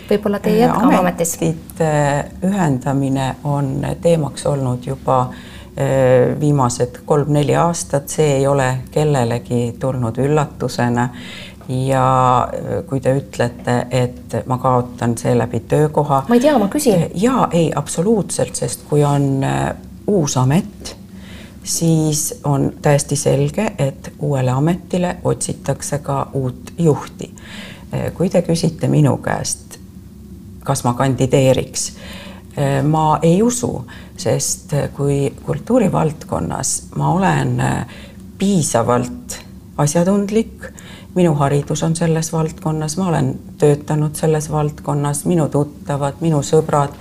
võib-olla 0.10 0.40
te 0.40 0.54
ei 0.54 0.62
jätka 0.62 0.86
oma 0.86 1.02
ametis? 1.02 1.36
ametite 1.42 1.90
ühendamine 2.48 3.28
on 3.44 3.86
teemaks 4.02 4.46
olnud 4.46 4.86
juba 4.88 5.20
äh, 5.28 6.40
viimased 6.40 7.02
kolm-neli 7.06 7.56
aastat, 7.56 8.10
see 8.10 8.38
ei 8.40 8.48
ole 8.48 8.70
kellelegi 8.92 9.76
tulnud 9.80 10.20
üllatusena 10.24 11.10
ja 11.70 12.06
äh, 12.44 12.86
kui 12.90 13.02
te 13.04 13.16
ütlete, 13.18 13.80
et 13.92 14.38
ma 14.46 14.58
kaotan 14.62 15.18
seeläbi 15.18 15.60
töökoha. 15.60 16.24
ma 16.30 16.36
ei 16.36 16.46
tea, 16.46 16.58
ma 16.60 16.70
küsin. 16.72 17.10
ja 17.16 17.48
ei, 17.52 17.72
absoluutselt, 17.76 18.56
sest 18.56 18.88
kui 18.90 19.04
on 19.04 19.44
äh, 19.44 19.74
uus 20.08 20.38
amet, 20.38 20.96
siis 21.68 22.40
on 22.44 22.72
täiesti 22.82 23.16
selge, 23.16 23.72
et 23.78 24.14
uuele 24.20 24.52
ametile 24.52 25.18
otsitakse 25.24 26.00
ka 26.00 26.30
uut 26.34 26.74
juhti. 26.78 27.34
kui 28.14 28.30
te 28.30 28.42
küsite 28.42 28.88
minu 28.88 29.18
käest, 29.24 29.78
kas 30.64 30.84
ma 30.84 30.94
kandideeriks. 30.94 31.92
Äh, 32.58 32.84
ma 32.84 33.20
ei 33.22 33.42
usu, 33.44 33.86
sest 34.18 34.74
äh, 34.74 34.90
kui 34.94 35.34
kultuurivaldkonnas 35.46 36.74
ma 36.96 37.12
olen 37.14 37.60
äh, 37.60 37.86
piisavalt 38.38 39.38
asjatundlik, 39.78 40.66
minu 41.16 41.34
haridus 41.38 41.84
on 41.84 41.96
selles 41.96 42.34
valdkonnas, 42.34 42.98
ma 42.98 43.08
olen 43.08 43.32
töötanud 43.58 44.16
selles 44.16 44.52
valdkonnas, 44.52 45.24
minu 45.26 45.48
tuttavad, 45.54 46.20
minu 46.22 46.42
sõbrad 46.46 46.98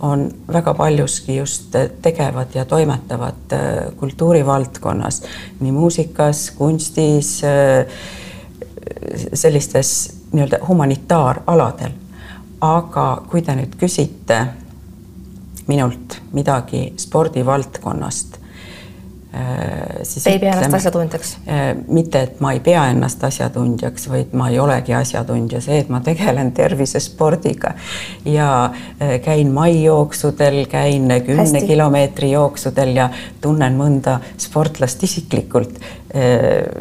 on 0.00 0.30
väga 0.52 0.74
paljuski 0.74 1.36
just 1.36 1.76
tegevad 2.02 2.54
ja 2.54 2.64
toimetavad 2.64 3.54
kultuurivaldkonnas, 3.96 5.22
nii 5.60 5.72
muusikas, 5.72 6.50
kunstis, 6.50 7.40
sellistes 9.34 9.92
nii-öelda 10.32 10.58
humanitaaraladel. 10.68 11.90
Aga 12.60 13.06
kui 13.30 13.42
te 13.42 13.54
nüüd 13.56 13.76
küsite, 13.80 14.40
minult 15.68 16.20
midagi 16.32 16.92
spordivaldkonnast 17.00 18.38
Äh, 19.34 20.02
siis 20.02 20.26
ei 20.26 20.38
pea 20.38 20.52
ennast 20.54 20.74
asjatundjaks? 20.74 21.32
Äh, 21.48 21.76
mitte, 21.88 22.20
et 22.28 22.40
ma 22.40 22.52
ei 22.54 22.60
pea 22.62 22.84
ennast 22.92 23.24
asjatundjaks, 23.26 24.06
vaid 24.08 24.36
ma 24.38 24.46
ei 24.52 24.60
olegi 24.62 24.94
asjatundja, 24.94 25.60
see, 25.64 25.80
et 25.82 25.90
ma 25.92 25.98
tegelen 26.00 26.52
tervisespordiga 26.54 27.74
ja 28.24 28.48
äh, 28.70 29.16
käin 29.24 29.50
maijooksudel, 29.52 30.62
käin 30.70 31.10
kümne 31.26 31.62
kilomeetri 31.66 32.30
jooksudel 32.36 32.94
ja 32.96 33.10
tunnen 33.42 33.76
mõnda 33.76 34.20
sportlast 34.40 35.02
isiklikult, 35.02 35.82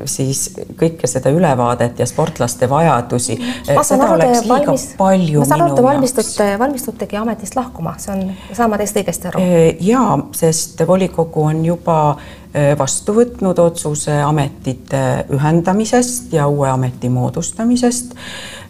siis 0.05 0.41
kõike 0.77 1.07
seda 1.09 1.31
ülevaadet 1.33 1.99
ja 1.99 2.05
sportlaste 2.05 2.69
vajadusi. 2.69 3.37
ma 3.75 3.83
saan 3.83 4.05
aru, 4.05 4.19
te 4.21 4.47
valmis, 4.47 4.87
ma 4.99 5.45
saan 5.49 5.65
aru, 5.65 5.75
te 5.75 5.83
valmistute, 5.83 6.49
valmistutegi 6.61 7.19
ametist 7.19 7.57
lahkuma, 7.57 7.95
see 7.99 8.13
on, 8.13 8.25
saan 8.53 8.69
ma 8.71 8.79
teist 8.81 9.01
õigesti 9.01 9.31
aru? 9.31 9.43
ja, 9.81 10.05
sest 10.37 10.85
volikogu 10.87 11.47
on 11.49 11.65
juba 11.65 11.99
Äh, 12.17 12.44
vastu 12.77 13.13
võtnud 13.15 13.59
otsuse 13.59 14.13
ametite 14.23 14.99
ühendamisest 15.33 16.33
ja 16.33 16.47
uue 16.47 16.69
ameti 16.69 17.09
moodustamisest. 17.09 18.15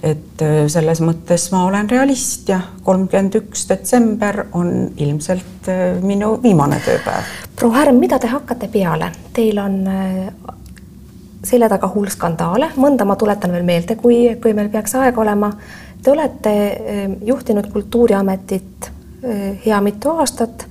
et 0.04 0.42
äh, 0.42 0.68
selles 0.68 1.02
mõttes 1.02 1.48
ma 1.52 1.64
olen 1.66 1.90
realist 1.90 2.50
ja 2.50 2.60
kolmkümmend 2.84 3.36
üks 3.40 3.68
detsember 3.70 4.46
on 4.54 4.92
ilmselt 4.98 5.70
äh, 5.70 6.02
minu 6.02 6.40
viimane 6.44 6.80
tööpäev. 6.86 7.32
proua 7.56 7.82
Härm, 7.82 8.00
mida 8.00 8.20
te 8.20 8.28
hakkate 8.28 8.68
peale? 8.68 9.12
Teil 9.34 9.60
on 9.60 9.84
selja 11.44 11.70
taga 11.70 11.88
hull 11.94 12.10
skandaale, 12.10 12.72
mõnda 12.82 13.06
ma 13.06 13.16
tuletan 13.16 13.52
veel 13.54 13.66
meelde, 13.66 13.96
kui, 13.96 14.36
kui 14.42 14.54
meil 14.54 14.70
peaks 14.74 14.96
aega 14.98 15.22
olema. 15.22 15.52
Te 16.02 16.12
olete 16.12 16.54
juhtinud 17.26 17.70
Kultuuriametit 17.74 18.90
hea 19.66 19.82
mitu 19.82 20.10
aastat 20.10 20.68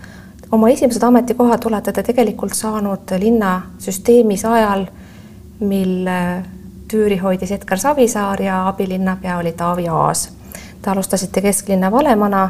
oma 0.54 0.68
esimesed 0.70 1.02
ametikohad 1.02 1.64
olete 1.66 1.92
te 1.92 2.02
tegelikult 2.06 2.54
saanud 2.54 3.10
linnasüsteemis 3.18 4.44
ajal, 4.46 4.86
mil 5.66 6.06
äh, 6.10 6.44
tüüri 6.90 7.18
hoidis 7.18 7.50
Edgar 7.56 7.78
Savisaar 7.78 8.42
ja 8.42 8.60
abilinnapea 8.68 9.38
oli 9.38 9.52
Taavi 9.52 9.88
Aas. 9.88 10.28
Te 10.82 10.90
alustasite 10.90 11.42
kesklinna 11.42 11.90
valemana 11.90 12.44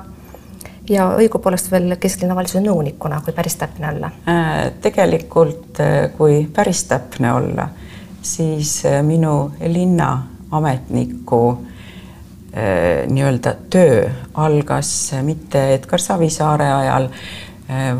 ja 0.90 1.08
õigupoolest 1.16 1.70
veel 1.72 1.96
kesklinna 2.00 2.36
valitsuse 2.36 2.60
nõunikuna, 2.64 3.22
kui 3.24 3.32
päris 3.32 3.56
täpne 3.60 3.88
olla. 3.94 4.10
Äh, 4.28 4.72
tegelikult, 4.84 5.80
äh, 5.80 6.10
kui 6.16 6.42
päris 6.52 6.84
täpne 6.90 7.32
olla, 7.32 7.68
siis 8.22 8.82
minu 9.02 9.52
linnaametniku 9.60 11.40
nii-öelda 13.10 13.50
töö 13.70 14.04
algas 14.38 14.90
mitte 15.26 15.64
Edgar 15.74 15.98
Savisaare 16.00 16.68
ajal 16.72 17.08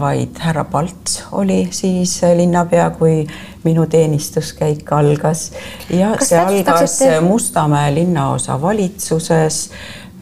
vaid 0.00 0.38
härra 0.38 0.64
Palts 0.64 1.25
oli 1.33 1.69
siis 1.71 2.25
äh, 2.25 2.37
linnapea, 2.37 2.90
kui 2.90 3.26
minu 3.64 3.87
teenistuskäik 3.87 4.93
algas 4.93 5.52
ja 5.90 6.14
Kas 6.19 6.28
see 6.28 6.40
algas 6.40 6.99
te... 6.99 7.21
Mustamäe 7.21 7.95
linnaosa 7.95 8.61
valitsuses, 8.62 9.71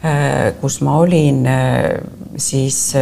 äh, 0.05 0.53
kus 0.61 0.81
ma 0.81 0.97
olin 0.97 1.47
siis 2.37 2.93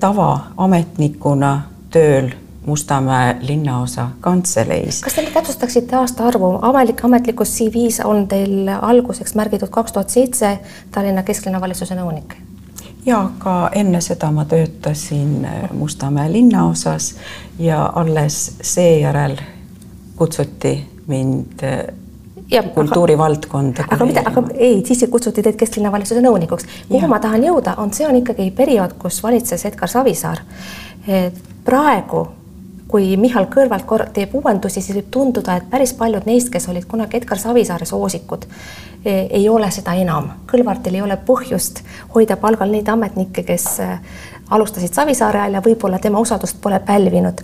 tavaametnikuna 0.00 1.52
tööl 1.90 2.30
Mustamäe 2.66 3.36
linnaosa 3.46 4.08
kantseleis. 4.20 5.00
kas 5.00 5.14
te 5.14 5.22
täpsustaksite 5.34 5.96
aastaarvu, 5.96 6.58
avalik 6.66 7.04
ametlikus 7.04 7.54
CV-s 7.58 8.00
on 8.04 8.26
teil 8.28 8.66
alguseks 8.80 9.34
märgitud 9.38 9.70
kaks 9.70 9.94
tuhat 9.94 10.10
seitse 10.10 10.58
Tallinna 10.90 11.22
kesklinna 11.22 11.60
valitsuse 11.62 11.94
nõunik? 11.94 12.34
Ja 13.06 13.30
ka 13.38 13.70
enne 13.74 14.00
seda 14.00 14.30
ma 14.34 14.44
töötasin 14.44 15.44
äh, 15.44 15.70
Mustamäe 15.72 16.32
linnaosas 16.32 17.14
ja 17.58 17.92
alles 17.94 18.56
seejärel 18.62 19.36
kutsuti 20.16 20.88
mind 21.06 21.62
äh, 21.62 21.94
ja, 22.50 22.62
kultuurivaldkonda. 22.62 23.84
aga 23.90 24.04
mida, 24.04 24.22
aga 24.24 24.42
ei, 24.54 24.82
siis 24.86 25.04
kutsuti 25.10 25.42
teid 25.42 25.56
kesklinnavalitsuse 25.56 26.20
nõunikuks. 26.20 26.66
kuhu 26.88 27.08
ma 27.08 27.18
tahan 27.18 27.44
jõuda, 27.44 27.76
on, 27.76 27.92
see 27.94 28.06
on 28.06 28.16
ikkagi 28.22 28.50
periood, 28.50 28.98
kus 28.98 29.22
valitses 29.22 29.64
Edgar 29.64 29.88
Savisaar. 29.88 30.42
praegu 31.64 32.26
kui 32.88 33.16
Michal 33.18 33.48
Kõlvalt 33.50 34.12
teeb 34.14 34.34
uuendusi, 34.38 34.80
siis 34.80 34.96
võib 34.96 35.08
tunduda, 35.10 35.56
et 35.56 35.70
päris 35.70 35.92
paljud 35.98 36.26
neist, 36.26 36.52
kes 36.54 36.68
olid 36.70 36.86
kunagi 36.86 37.18
Edgar 37.18 37.38
Savisaare 37.38 37.86
soosikud, 37.86 38.46
e, 39.04 39.16
ei 39.40 39.48
ole 39.48 39.70
seda 39.74 39.96
enam. 39.98 40.30
Kõlvartil 40.50 40.94
ei 40.94 41.02
ole 41.02 41.18
põhjust 41.26 41.82
hoida 42.14 42.36
palgal 42.36 42.70
neid 42.70 42.88
ametnikke, 42.88 43.42
kes 43.46 43.66
e, 43.82 43.88
alustasid 44.50 44.94
Savisaare 44.94 45.42
ajal 45.42 45.58
ja 45.58 45.64
võib-olla 45.64 45.98
tema 45.98 46.22
usaldust 46.22 46.60
pole 46.62 46.78
pälvinud 46.86 47.42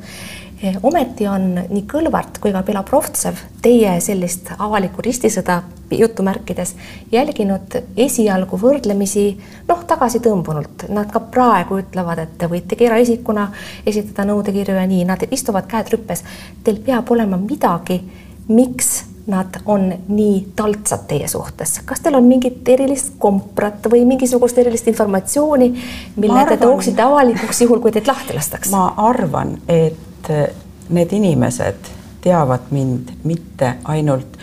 ometi 0.83 1.27
on 1.29 1.55
nii 1.69 1.85
Kõlvart 1.91 2.39
kui 2.43 2.53
ka 2.55 2.63
Belobrovtsev 2.67 3.41
teie 3.63 3.95
sellist 4.05 4.53
avalikku 4.59 5.03
ristisõda 5.03 5.63
jutumärkides 5.93 6.75
jälginud 7.13 7.77
esialgu 7.97 8.59
võrdlemisi 8.61 9.27
noh, 9.69 9.85
tagasitõmbunult. 9.89 10.87
Nad 10.89 11.11
ka 11.13 11.21
praegu 11.33 11.81
ütlevad, 11.83 12.23
et 12.25 12.37
te 12.39 12.49
võitegi 12.51 12.89
eraisikuna 12.89 13.49
esitada 13.87 14.29
nõudekirju 14.31 14.77
ja 14.79 14.87
nii, 14.89 15.07
nad 15.09 15.25
istuvad 15.31 15.69
käed 15.71 15.93
rüppes. 15.93 16.25
Teil 16.65 16.79
peab 16.87 17.11
olema 17.13 17.41
midagi, 17.41 18.01
miks 18.49 19.03
nad 19.27 19.59
on 19.71 19.93
nii 20.09 20.39
taltsad 20.59 21.05
teie 21.11 21.29
suhtes, 21.31 21.77
kas 21.87 22.01
teil 22.03 22.17
on 22.19 22.25
mingit 22.27 22.69
erilist 22.69 23.13
komprat 23.23 23.87
või 23.91 24.03
mingisugust 24.07 24.59
erilist 24.59 24.89
informatsiooni, 24.91 25.69
mille 26.17 26.41
arvan, 26.41 26.57
te 26.59 26.65
tooksite 26.65 27.05
avalikuks 27.05 27.63
juhul, 27.63 27.79
kui 27.85 27.95
teid 27.95 28.11
lahti 28.11 28.35
lastakse? 28.35 28.73
ma 28.75 28.89
arvan, 28.99 29.55
et 29.71 30.12
et 30.31 30.93
need 30.93 31.13
inimesed 31.13 31.91
teavad 32.23 32.71
mind 32.71 33.11
mitte 33.25 33.75
ainult 33.85 34.39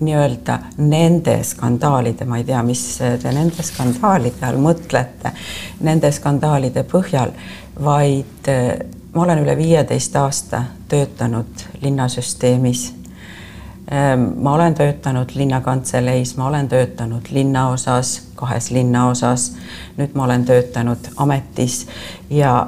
nii-öelda 0.00 0.58
nende 0.76 1.38
skandaalide, 1.42 2.24
ma 2.24 2.36
ei 2.36 2.44
tea, 2.44 2.62
mis 2.62 2.82
te 2.98 3.32
nende 3.32 3.62
skandaalide 3.62 4.46
all 4.46 4.58
mõtlete, 4.62 5.30
nende 5.86 6.10
skandaalide 6.12 6.84
põhjal, 6.90 7.32
vaid 7.84 8.50
eh, 8.50 8.74
ma 9.14 9.22
olen 9.22 9.44
üle 9.44 9.56
viieteist 9.56 10.16
aasta 10.16 10.64
töötanud 10.90 11.64
linnasüsteemis. 11.82 12.84
Ehm, 13.90 14.26
ma 14.42 14.54
olen 14.54 14.74
töötanud 14.74 15.34
linnakantseleis, 15.34 16.36
ma 16.36 16.46
olen 16.50 16.68
töötanud 16.68 17.30
linnaosas, 17.30 18.14
kahes 18.34 18.70
linnaosas, 18.70 19.52
nüüd 19.96 20.14
ma 20.14 20.24
olen 20.24 20.44
töötanud 20.44 21.10
ametis 21.16 21.86
ja 22.30 22.66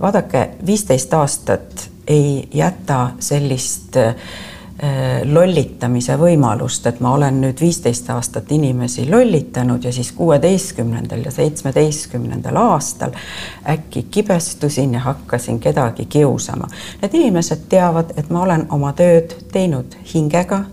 vaadake, 0.00 0.50
viisteist 0.66 1.14
aastat 1.14 1.88
ei 2.06 2.48
jäta 2.54 3.10
sellist 3.20 3.96
äh, 3.96 4.14
lollitamise 5.24 6.18
võimalust, 6.20 6.86
et 6.86 7.00
ma 7.00 7.14
olen 7.16 7.40
nüüd 7.40 7.60
viisteist 7.60 8.10
aastat 8.12 8.52
inimesi 8.52 9.06
lollitanud 9.10 9.84
ja 9.84 9.92
siis 9.92 10.12
kuueteistkümnendal 10.12 11.24
ja 11.24 11.32
seitsmeteistkümnendal 11.32 12.56
aastal 12.60 13.16
äkki 13.68 14.06
kibestusin 14.10 14.94
ja 14.94 15.00
hakkasin 15.00 15.60
kedagi 15.60 16.04
kiusama. 16.04 16.68
Need 17.02 17.16
inimesed 17.16 17.66
teavad, 17.72 18.12
et 18.16 18.30
ma 18.30 18.44
olen 18.44 18.66
oma 18.70 18.92
tööd 18.92 19.32
teinud 19.52 19.96
hingega. 20.14 20.64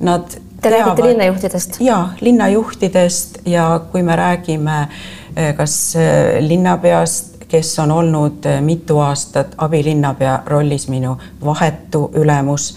Nad 0.00 0.40
Te 0.60 0.70
teavad, 0.70 0.96
räägite 0.96 1.08
linnajuhtidest? 1.08 1.76
ja 1.80 2.08
linnajuhtidest 2.20 3.38
ja 3.46 3.80
kui 3.92 4.02
me 4.02 4.16
räägime 4.16 4.80
äh, 4.80 5.54
kas 5.56 5.96
äh, 5.96 6.40
linnapeast 6.40 7.35
kes 7.48 7.78
on 7.78 7.90
olnud 7.90 8.46
eh, 8.46 8.60
mitu 8.60 8.98
aastat 8.98 9.54
abilinnapea 9.58 10.42
rollis 10.46 10.88
minu 10.88 11.16
vahetu 11.44 12.10
ülemus. 12.14 12.76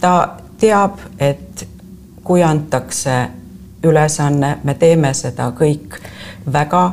ta 0.00 0.28
teab, 0.58 0.98
et 1.18 1.68
kui 2.24 2.42
antakse 2.42 3.28
ülesanne, 3.82 4.58
me 4.64 4.74
teeme 4.74 5.14
seda 5.14 5.52
kõik 5.56 6.00
väga 6.52 6.92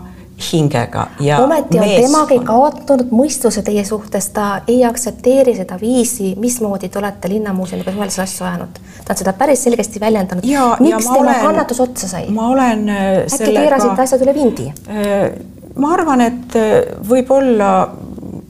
hingega 0.52 1.08
ja 1.20 1.40
ometi 1.40 1.80
on 1.80 1.90
temagi 1.90 2.40
kaotanud 2.46 3.12
mõistuse 3.16 3.64
teie 3.64 3.86
suhtes, 3.88 4.30
ta 4.36 4.62
ei 4.68 4.82
aktsepteeri 4.86 5.56
seda 5.56 5.78
viisi, 5.82 6.34
mismoodi 6.40 6.90
te 6.92 7.00
olete 7.00 7.32
linnamuuseumiga 7.32 7.94
suhelisi 7.96 8.22
asju 8.22 8.46
ajanud. 8.46 8.80
ta 9.06 9.14
on 9.14 9.22
seda 9.24 9.34
päris 9.34 9.64
selgesti 9.64 10.00
väljendanud. 10.00 10.44
miks 10.80 11.06
tema 11.06 11.20
olen, 11.20 11.42
kannatus 11.42 11.80
otsa 11.80 12.08
sai? 12.08 12.30
ma 12.30 12.48
olen 12.48 12.90
äh, 12.90 13.04
äkki 13.18 13.38
sellega... 13.38 13.62
keerasite 13.62 14.02
asjad 14.02 14.28
üle 14.28 14.34
vindi? 14.36 14.72
Ma 15.76 15.94
arvan, 15.94 16.22
et 16.22 16.56
äh, 16.56 16.76
võib-olla 17.10 17.72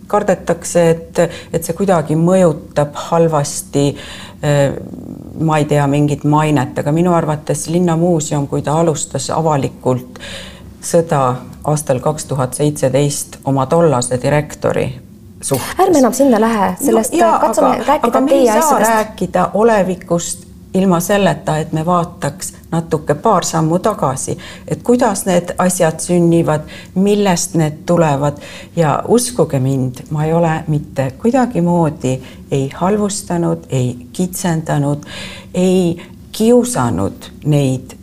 kardetakse, 0.08 0.90
et, 0.90 1.20
et 1.54 1.64
see 1.66 1.74
kuidagi 1.74 2.18
mõjutab 2.20 2.94
halvasti 3.08 3.88
äh, 3.96 4.76
ma 5.40 5.58
ei 5.58 5.66
tea, 5.66 5.88
mingit 5.88 6.24
mainet, 6.24 6.78
aga 6.80 6.92
minu 6.96 7.14
arvates 7.14 7.68
Linnamuuseum, 7.68 8.48
kui 8.48 8.62
ta 8.62 8.78
alustas 8.80 9.30
avalikult 9.34 10.20
sõda 10.86 11.22
aastal 11.66 12.00
kaks 12.04 12.30
tuhat 12.30 12.54
seitseteist 12.54 13.40
oma 13.50 13.66
tollase 13.66 14.20
direktori 14.22 14.88
suhtes. 15.42 15.80
ärme 15.80 16.00
enam 16.00 16.14
sinna 16.14 16.42
lähe, 16.42 16.74
sellest 16.82 17.14
no, 17.14 17.20
jaa, 17.20 17.40
katsume 17.40 17.72
aga, 17.74 17.88
rääkida 17.88 18.18
aga 18.18 18.28
teie 18.30 18.52
asjadest. 18.52 18.92
rääkida 18.92 19.50
olevikust 19.54 20.45
ilma 20.76 21.00
selleta, 21.00 21.58
et 21.58 21.72
me 21.74 21.86
vaataks 21.86 22.54
natuke 22.72 23.16
paar 23.16 23.46
sammu 23.48 23.80
tagasi, 23.80 24.38
et 24.68 24.84
kuidas 24.84 25.26
need 25.26 25.54
asjad 25.58 26.00
sünnivad, 26.04 26.68
millest 26.96 27.56
need 27.56 27.84
tulevad. 27.86 28.42
Ja 28.76 28.98
uskuge 29.08 29.60
mind, 29.60 30.06
ma 30.12 30.26
ei 30.26 30.34
ole 30.34 30.56
mitte 30.68 31.12
kuidagimoodi 31.22 32.16
ei 32.52 32.70
halvustanud, 32.76 33.68
ei 33.70 34.08
kitsendanud, 34.14 35.06
ei 35.54 36.02
kiusanud 36.32 37.32
neid 37.46 37.96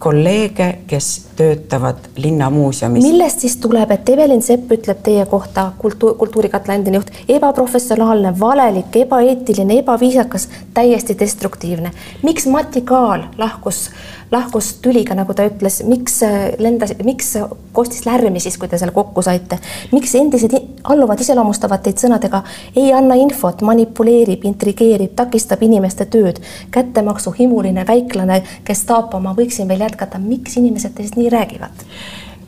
kolleege, 0.00 0.78
kes 0.86 1.26
töötavad 1.36 1.96
Linnamuuseumis. 2.16 3.04
millest 3.04 3.40
siis 3.40 3.56
tuleb, 3.56 3.90
et 3.90 4.08
Evelin 4.08 4.42
Sepp 4.42 4.72
ütleb 4.72 5.02
teie 5.04 5.26
kohta, 5.28 5.72
kultuur, 5.78 6.14
kultuurikatla 6.20 6.74
endine 6.74 6.96
juht, 7.00 7.12
ebaprofessionaalne, 7.28 8.32
valelik, 8.40 8.96
ebaeetiline, 8.96 9.78
ebaviisakas, 9.84 10.48
täiesti 10.74 11.18
destruktiivne. 11.20 11.92
miks 12.22 12.46
Mati 12.46 12.80
Kaal 12.80 13.28
lahkus 13.38 13.90
lahkus 14.30 14.72
tüliga, 14.78 15.14
nagu 15.18 15.34
ta 15.34 15.42
ütles, 15.48 15.80
miks 15.82 16.20
lendas, 16.62 16.92
miks 17.04 17.32
kostis 17.74 18.04
lärmi 18.06 18.38
siis, 18.40 18.54
kui 18.58 18.68
te 18.70 18.78
seal 18.78 18.92
kokku 18.94 19.24
saite, 19.26 19.58
miks 19.90 20.14
endised 20.14 20.54
alluvad 20.84 21.18
iseloomustavad 21.20 21.82
teid 21.82 21.98
sõnadega 21.98 22.44
ei 22.76 22.92
anna 22.94 23.16
infot, 23.18 23.64
manipuleerib, 23.66 24.46
intrigeerib, 24.46 25.16
takistab 25.18 25.64
inimeste 25.66 26.06
tööd, 26.06 26.38
kättemaksu 26.70 27.34
himuline 27.40 27.82
väiklane, 27.88 28.38
kes 28.64 28.80
Gestapo, 28.80 29.18
ma 29.20 29.34
võiksin 29.36 29.68
veel 29.68 29.82
jätkata, 29.90 30.18
miks 30.22 30.56
inimesed 30.60 30.96
teist 30.96 31.18
nii 31.20 31.28
räägivad? 31.32 31.84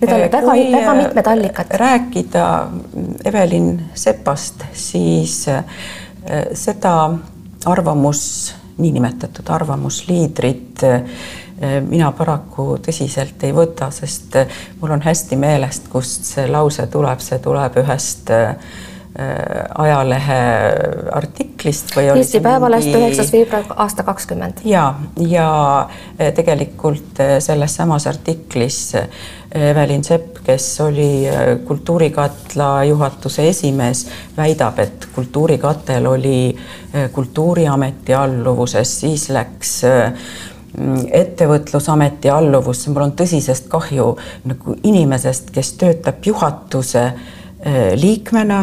Need 0.02 0.12
on 0.14 0.24
väga, 0.32 0.56
väga 0.72 0.94
mitmed 0.98 1.28
allikad. 1.30 1.76
rääkida 1.78 2.46
Evelin 3.24 3.84
Sepast, 3.94 4.64
siis 4.72 5.44
äh, 5.48 5.64
seda 6.54 6.96
arvamus, 7.64 8.54
niinimetatud 8.78 9.50
arvamusliidrit 9.54 10.82
äh, 10.82 11.02
mina 11.88 12.10
paraku 12.12 12.76
tõsiselt 12.82 13.42
ei 13.46 13.52
võta, 13.54 13.90
sest 13.94 14.36
mul 14.80 14.94
on 14.96 15.02
hästi 15.04 15.36
meelest, 15.38 15.88
kust 15.92 16.26
see 16.26 16.48
lause 16.50 16.86
tuleb, 16.90 17.22
see 17.22 17.38
tuleb 17.42 17.76
ühest 17.84 18.32
äh, 18.34 18.56
ajalehe 19.12 20.36
artiklist 21.12 21.90
või 21.92 22.06
Eesti 22.14 22.40
Päevalehest 22.40 22.94
üheksas 22.96 23.28
mingi... 23.28 23.42
veebruar 23.42 23.82
aasta 23.84 24.06
kakskümmend. 24.06 24.62
ja, 24.64 24.86
ja 25.20 25.48
äh, 25.84 26.30
tegelikult 26.32 27.20
selles 27.44 27.76
samas 27.76 28.06
artiklis 28.08 28.94
Evelin 29.52 30.04
Sepp, 30.04 30.40
kes 30.46 30.80
oli 30.80 31.26
Kultuurikatla 31.68 32.70
juhatuse 32.88 33.44
esimees, 33.48 34.06
väidab, 34.36 34.80
et 34.80 35.08
Kultuurikatel 35.14 36.08
oli 36.08 36.56
Kultuuriameti 37.12 38.14
alluvuses, 38.16 38.96
siis 39.00 39.28
läks 39.28 39.82
ettevõtlusameti 41.12 42.32
alluvusse, 42.32 42.88
mul 42.90 43.10
on 43.10 43.16
tõsisest 43.16 43.68
kahju 43.68 44.14
nagu 44.48 44.76
inimesest, 44.88 45.52
kes 45.52 45.74
töötab 45.82 46.24
juhatuse 46.24 47.10
liikmena 48.00 48.62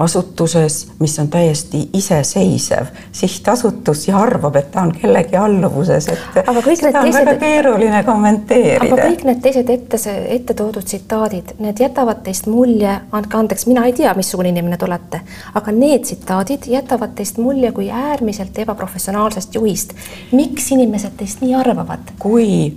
asutuses, 0.00 0.88
mis 0.98 1.18
on 1.18 1.28
täiesti 1.28 1.88
iseseisev 1.92 2.86
sihtasutus 3.12 4.08
ja 4.08 4.18
arvab, 4.18 4.56
et 4.56 4.70
ta 4.72 4.80
on 4.82 4.92
kellegi 4.92 5.36
alluvuses, 5.36 6.08
et 6.08 6.38
aga 6.40 6.62
kõik 6.64 6.80
seda 6.80 7.02
on 7.02 7.08
teised, 7.10 7.26
väga 7.26 7.34
keeruline 7.42 8.00
kommenteerida. 8.06 8.94
aga 8.94 9.10
kõik 9.10 9.26
need 9.28 9.42
teised 9.44 9.72
ette, 9.74 10.00
ette 10.36 10.56
toodud 10.56 10.88
tsitaadid, 10.88 11.52
need 11.60 11.84
jätavad 11.84 12.24
teist 12.24 12.48
mulje, 12.48 12.96
andke 13.12 13.40
andeks, 13.42 13.66
mina 13.68 13.84
ei 13.88 13.92
tea, 13.96 14.14
missugune 14.16 14.54
inimene 14.54 14.80
te 14.80 14.88
olete, 14.88 15.20
aga 15.60 15.76
need 15.76 16.08
tsitaadid 16.08 16.70
jätavad 16.72 17.12
teist 17.20 17.36
mulje 17.36 17.72
kui 17.76 17.90
äärmiselt 17.92 18.58
ebaprofessionaalsest 18.64 19.54
juhist. 19.60 19.92
miks 20.32 20.72
inimesed 20.72 21.18
teist 21.20 21.44
nii 21.44 21.54
arvavad? 21.60 22.16
kui 22.18 22.72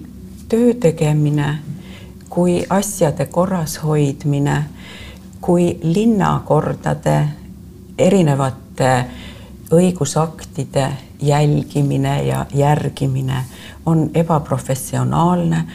töö 0.52 0.74
tegemine, 0.74 1.54
kui 2.30 2.66
asjade 2.70 3.26
korras 3.32 3.80
hoidmine 3.84 4.64
kui 5.44 5.66
linnakordade 5.84 7.18
erinevate 8.00 8.92
õigusaktide 9.74 10.88
jälgimine 11.22 12.24
ja 12.24 12.46
järgimine 12.54 13.44
on 13.86 14.10
ebaprofessionaalne, 14.16 15.66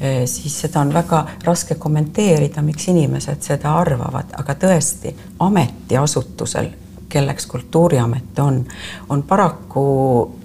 eh, 0.00 0.26
siis 0.26 0.60
seda 0.60 0.80
on 0.80 0.94
väga 0.94 1.24
raske 1.44 1.74
kommenteerida, 1.74 2.62
miks 2.62 2.88
inimesed 2.88 3.42
seda 3.42 3.74
arvavad, 3.78 4.30
aga 4.38 4.54
tõesti 4.54 5.14
ametiasutusel, 5.38 6.70
kelleks 7.08 7.46
Kultuuriamet 7.46 8.38
on, 8.38 8.64
on 9.08 9.22
paraku 9.22 9.84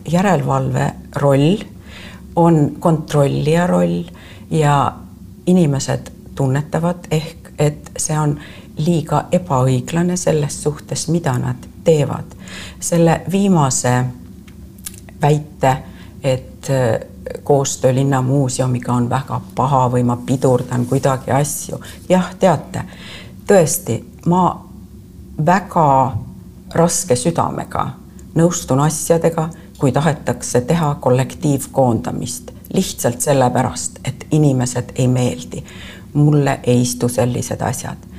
järelevalve 0.10 0.94
roll, 1.16 1.58
on 2.36 2.76
kontrollija 2.80 3.68
roll 3.68 4.04
ja 4.50 4.94
inimesed 5.46 6.12
tunnetavad 6.36 7.08
ehk, 7.12 7.52
et 7.60 7.92
see 7.98 8.18
on 8.20 8.38
liiga 8.78 9.26
ebaõiglane 9.32 10.18
selles 10.18 10.64
suhtes, 10.64 11.08
mida 11.08 11.38
nad 11.38 11.68
teevad. 11.84 12.36
selle 12.80 13.22
viimase 13.32 14.06
väite, 15.22 15.78
et 16.24 16.70
äh, 16.70 17.00
koostöö 17.44 17.96
Linnamuuseumiga 17.96 18.94
on 18.94 19.10
väga 19.10 19.42
paha 19.56 19.92
või 19.92 20.04
ma 20.04 20.18
pidurdan 20.26 20.86
kuidagi 20.86 21.32
asju. 21.32 21.80
jah, 22.10 22.36
teate, 22.40 22.84
tõesti, 23.48 24.04
ma 24.26 24.66
väga 25.46 26.18
raske 26.74 27.16
südamega 27.16 27.90
nõustun 28.36 28.80
asjadega, 28.80 29.50
kui 29.78 29.92
tahetakse 29.92 30.62
teha 30.62 30.96
kollektiivkoondamist 30.96 32.52
lihtsalt 32.74 33.22
sellepärast, 33.22 34.00
et 34.04 34.26
inimesed 34.32 34.92
ei 34.96 35.08
meeldi. 35.08 35.64
mulle 36.14 36.60
ei 36.64 36.82
istu 36.82 37.10
sellised 37.10 37.62
asjad 37.62 38.12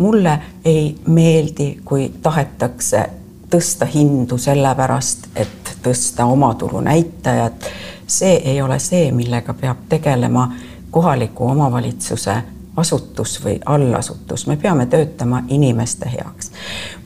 mulle 0.00 0.38
ei 0.64 0.96
meeldi, 1.06 1.80
kui 1.84 2.12
tahetakse 2.22 3.02
tõsta 3.50 3.86
hindu 3.86 4.38
sellepärast, 4.38 5.28
et 5.36 5.76
tõsta 5.82 6.24
omaturu 6.24 6.80
näitajat. 6.80 7.70
see 8.06 8.34
ei 8.44 8.62
ole 8.62 8.78
see, 8.78 9.12
millega 9.12 9.54
peab 9.54 9.76
tegelema 9.88 10.52
kohaliku 10.90 11.46
omavalitsuse 11.46 12.34
asutus 12.76 13.44
või 13.44 13.60
allasutus, 13.66 14.46
me 14.46 14.56
peame 14.56 14.86
töötama 14.86 15.42
inimeste 15.48 16.10
heaks. 16.12 16.50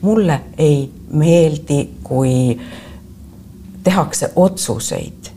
mulle 0.01 0.41
ei 0.57 0.91
meeldi, 1.09 1.89
kui 2.03 2.61
tehakse 3.83 4.31
otsuseid 4.35 5.31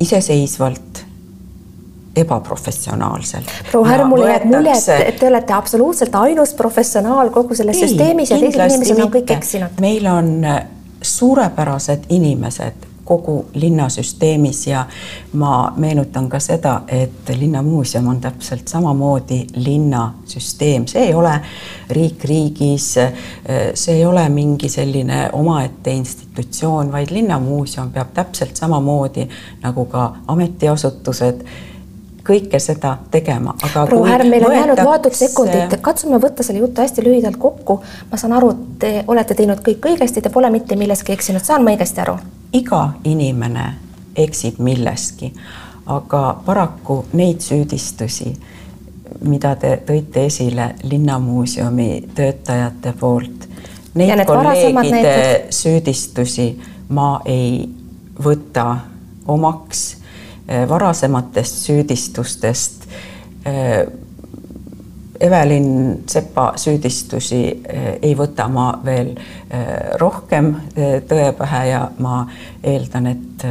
iseseisvalt 0.00 1.07
ebaprofessionaalselt. 2.24 3.52
proua 3.70 3.88
Härm, 3.88 4.08
mulle 4.12 4.30
jääb 4.32 4.48
mulje, 4.50 4.74
et, 4.74 5.08
et 5.12 5.20
te 5.20 5.28
olete 5.28 5.52
absoluutselt 5.56 6.14
ainus 6.14 6.54
professionaal 6.58 7.30
kogu 7.34 7.54
selles 7.58 7.76
ei, 7.76 7.88
süsteemis 7.88 8.30
ja 8.30 8.40
teised 8.40 8.66
inimesed 8.66 9.04
on 9.04 9.14
kõik 9.14 9.32
eksinud. 9.38 9.80
meil 9.80 10.06
on 10.10 10.34
äh, 10.44 10.60
suurepärased 11.02 12.08
inimesed 12.08 12.88
kogu 13.08 13.46
linnasüsteemis 13.54 14.66
ja 14.66 14.86
ma 15.32 15.72
meenutan 15.76 16.28
ka 16.28 16.40
seda, 16.40 16.80
et 16.88 17.30
Linnamuuseum 17.38 18.08
on 18.08 18.20
täpselt 18.20 18.68
samamoodi 18.68 19.46
linnasüsteem, 19.54 20.84
see 20.86 21.06
ei 21.06 21.14
ole 21.16 21.32
riik 21.90 22.24
riigis, 22.28 22.90
äh, 22.98 23.14
see 23.74 23.96
ei 23.96 24.04
ole 24.06 24.26
mingi 24.28 24.68
selline 24.68 25.22
omaette 25.32 25.94
institutsioon, 26.02 26.92
vaid 26.92 27.14
Linnamuuseum 27.16 27.94
peab 27.96 28.12
täpselt 28.14 28.60
samamoodi 28.60 29.24
nagu 29.62 29.86
ka 29.88 30.04
ametiasutused 30.26 31.42
kõike 32.28 32.60
seda 32.60 32.96
tegema, 33.10 33.54
aga 33.64 33.84
proua 33.88 34.08
Härm, 34.12 34.28
meil 34.30 34.44
on 34.46 34.54
jäänud 34.54 34.82
vaatud 34.84 35.16
sekundid, 35.16 35.78
katsume 35.84 36.20
võtta 36.20 36.44
selle 36.44 36.60
jutu 36.62 36.82
hästi 36.84 37.04
lühidalt 37.04 37.36
kokku. 37.40 37.80
ma 38.10 38.20
saan 38.20 38.36
aru, 38.36 38.52
te 38.78 39.04
olete 39.06 39.34
teinud 39.34 39.62
kõik 39.64 39.88
õigesti, 39.92 40.22
te 40.22 40.32
pole 40.34 40.50
mitte 40.50 40.76
milleski 40.76 41.12
eksinud, 41.12 41.44
saan 41.44 41.64
ma 41.64 41.74
õigesti 41.74 42.04
aru? 42.04 42.18
iga 42.52 42.82
inimene 43.04 43.66
eksib 44.16 44.58
milleski, 44.64 45.32
aga 45.86 46.22
paraku 46.44 47.04
neid 47.12 47.40
süüdistusi, 47.44 48.32
mida 49.24 49.54
te 49.56 49.78
tõite 49.86 50.26
esile 50.28 50.74
Linnamuuseumi 50.82 52.08
töötajate 52.14 52.92
poolt, 53.00 53.48
neid 53.94 54.24
kolleegide 54.26 55.46
süüdistusi 55.50 56.50
ma 56.88 57.20
ei 57.24 57.68
võta 58.24 58.76
omaks 59.28 59.97
varasematest 60.68 61.64
süüdistustest 61.66 62.86
eh, 63.44 63.86
Evelin 65.20 66.02
Sepa 66.06 66.52
süüdistusi 66.56 67.40
ei 68.02 68.12
võta 68.14 68.44
ma 68.48 68.68
veel 68.84 69.08
rohkem 69.98 70.52
tõe 71.10 71.32
pähe 71.34 71.62
ja 71.72 71.80
ma 71.98 72.20
eeldan, 72.62 73.08
et 73.10 73.46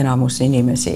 enamus 0.00 0.40
inimesi 0.40 0.94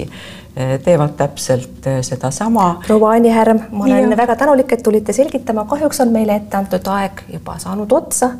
teevad 0.83 1.09
täpselt 1.17 1.85
sedasama. 2.01 2.81
proua 2.87 3.11
Anni 3.11 3.29
Härm, 3.29 3.59
ma 3.71 3.83
olen 3.83 4.11
ja. 4.11 4.17
väga 4.17 4.35
tänulik, 4.35 4.71
et 4.71 4.83
tulite 4.83 5.13
selgitama, 5.13 5.65
kahjuks 5.65 6.01
on 6.01 6.11
meile 6.11 6.35
ette 6.35 6.57
antud 6.57 6.87
aeg 6.87 7.21
juba 7.33 7.57
saanud 7.59 7.91
otsa. 7.91 8.31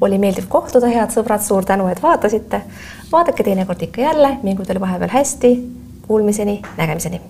oli 0.00 0.18
meeldiv 0.18 0.48
kohtuda, 0.48 0.88
head 0.88 1.14
sõbrad, 1.14 1.44
suur 1.44 1.64
tänu, 1.64 1.86
et 1.86 2.02
vaatasite. 2.02 2.62
vaadake 3.12 3.44
teinekord 3.44 3.82
ikka 3.82 4.00
jälle, 4.00 4.38
mingu 4.42 4.64
teil 4.64 4.80
vahepeal 4.80 5.12
hästi. 5.12 5.52
Kuulmiseni, 6.08 6.62
nägemiseni 6.76 7.20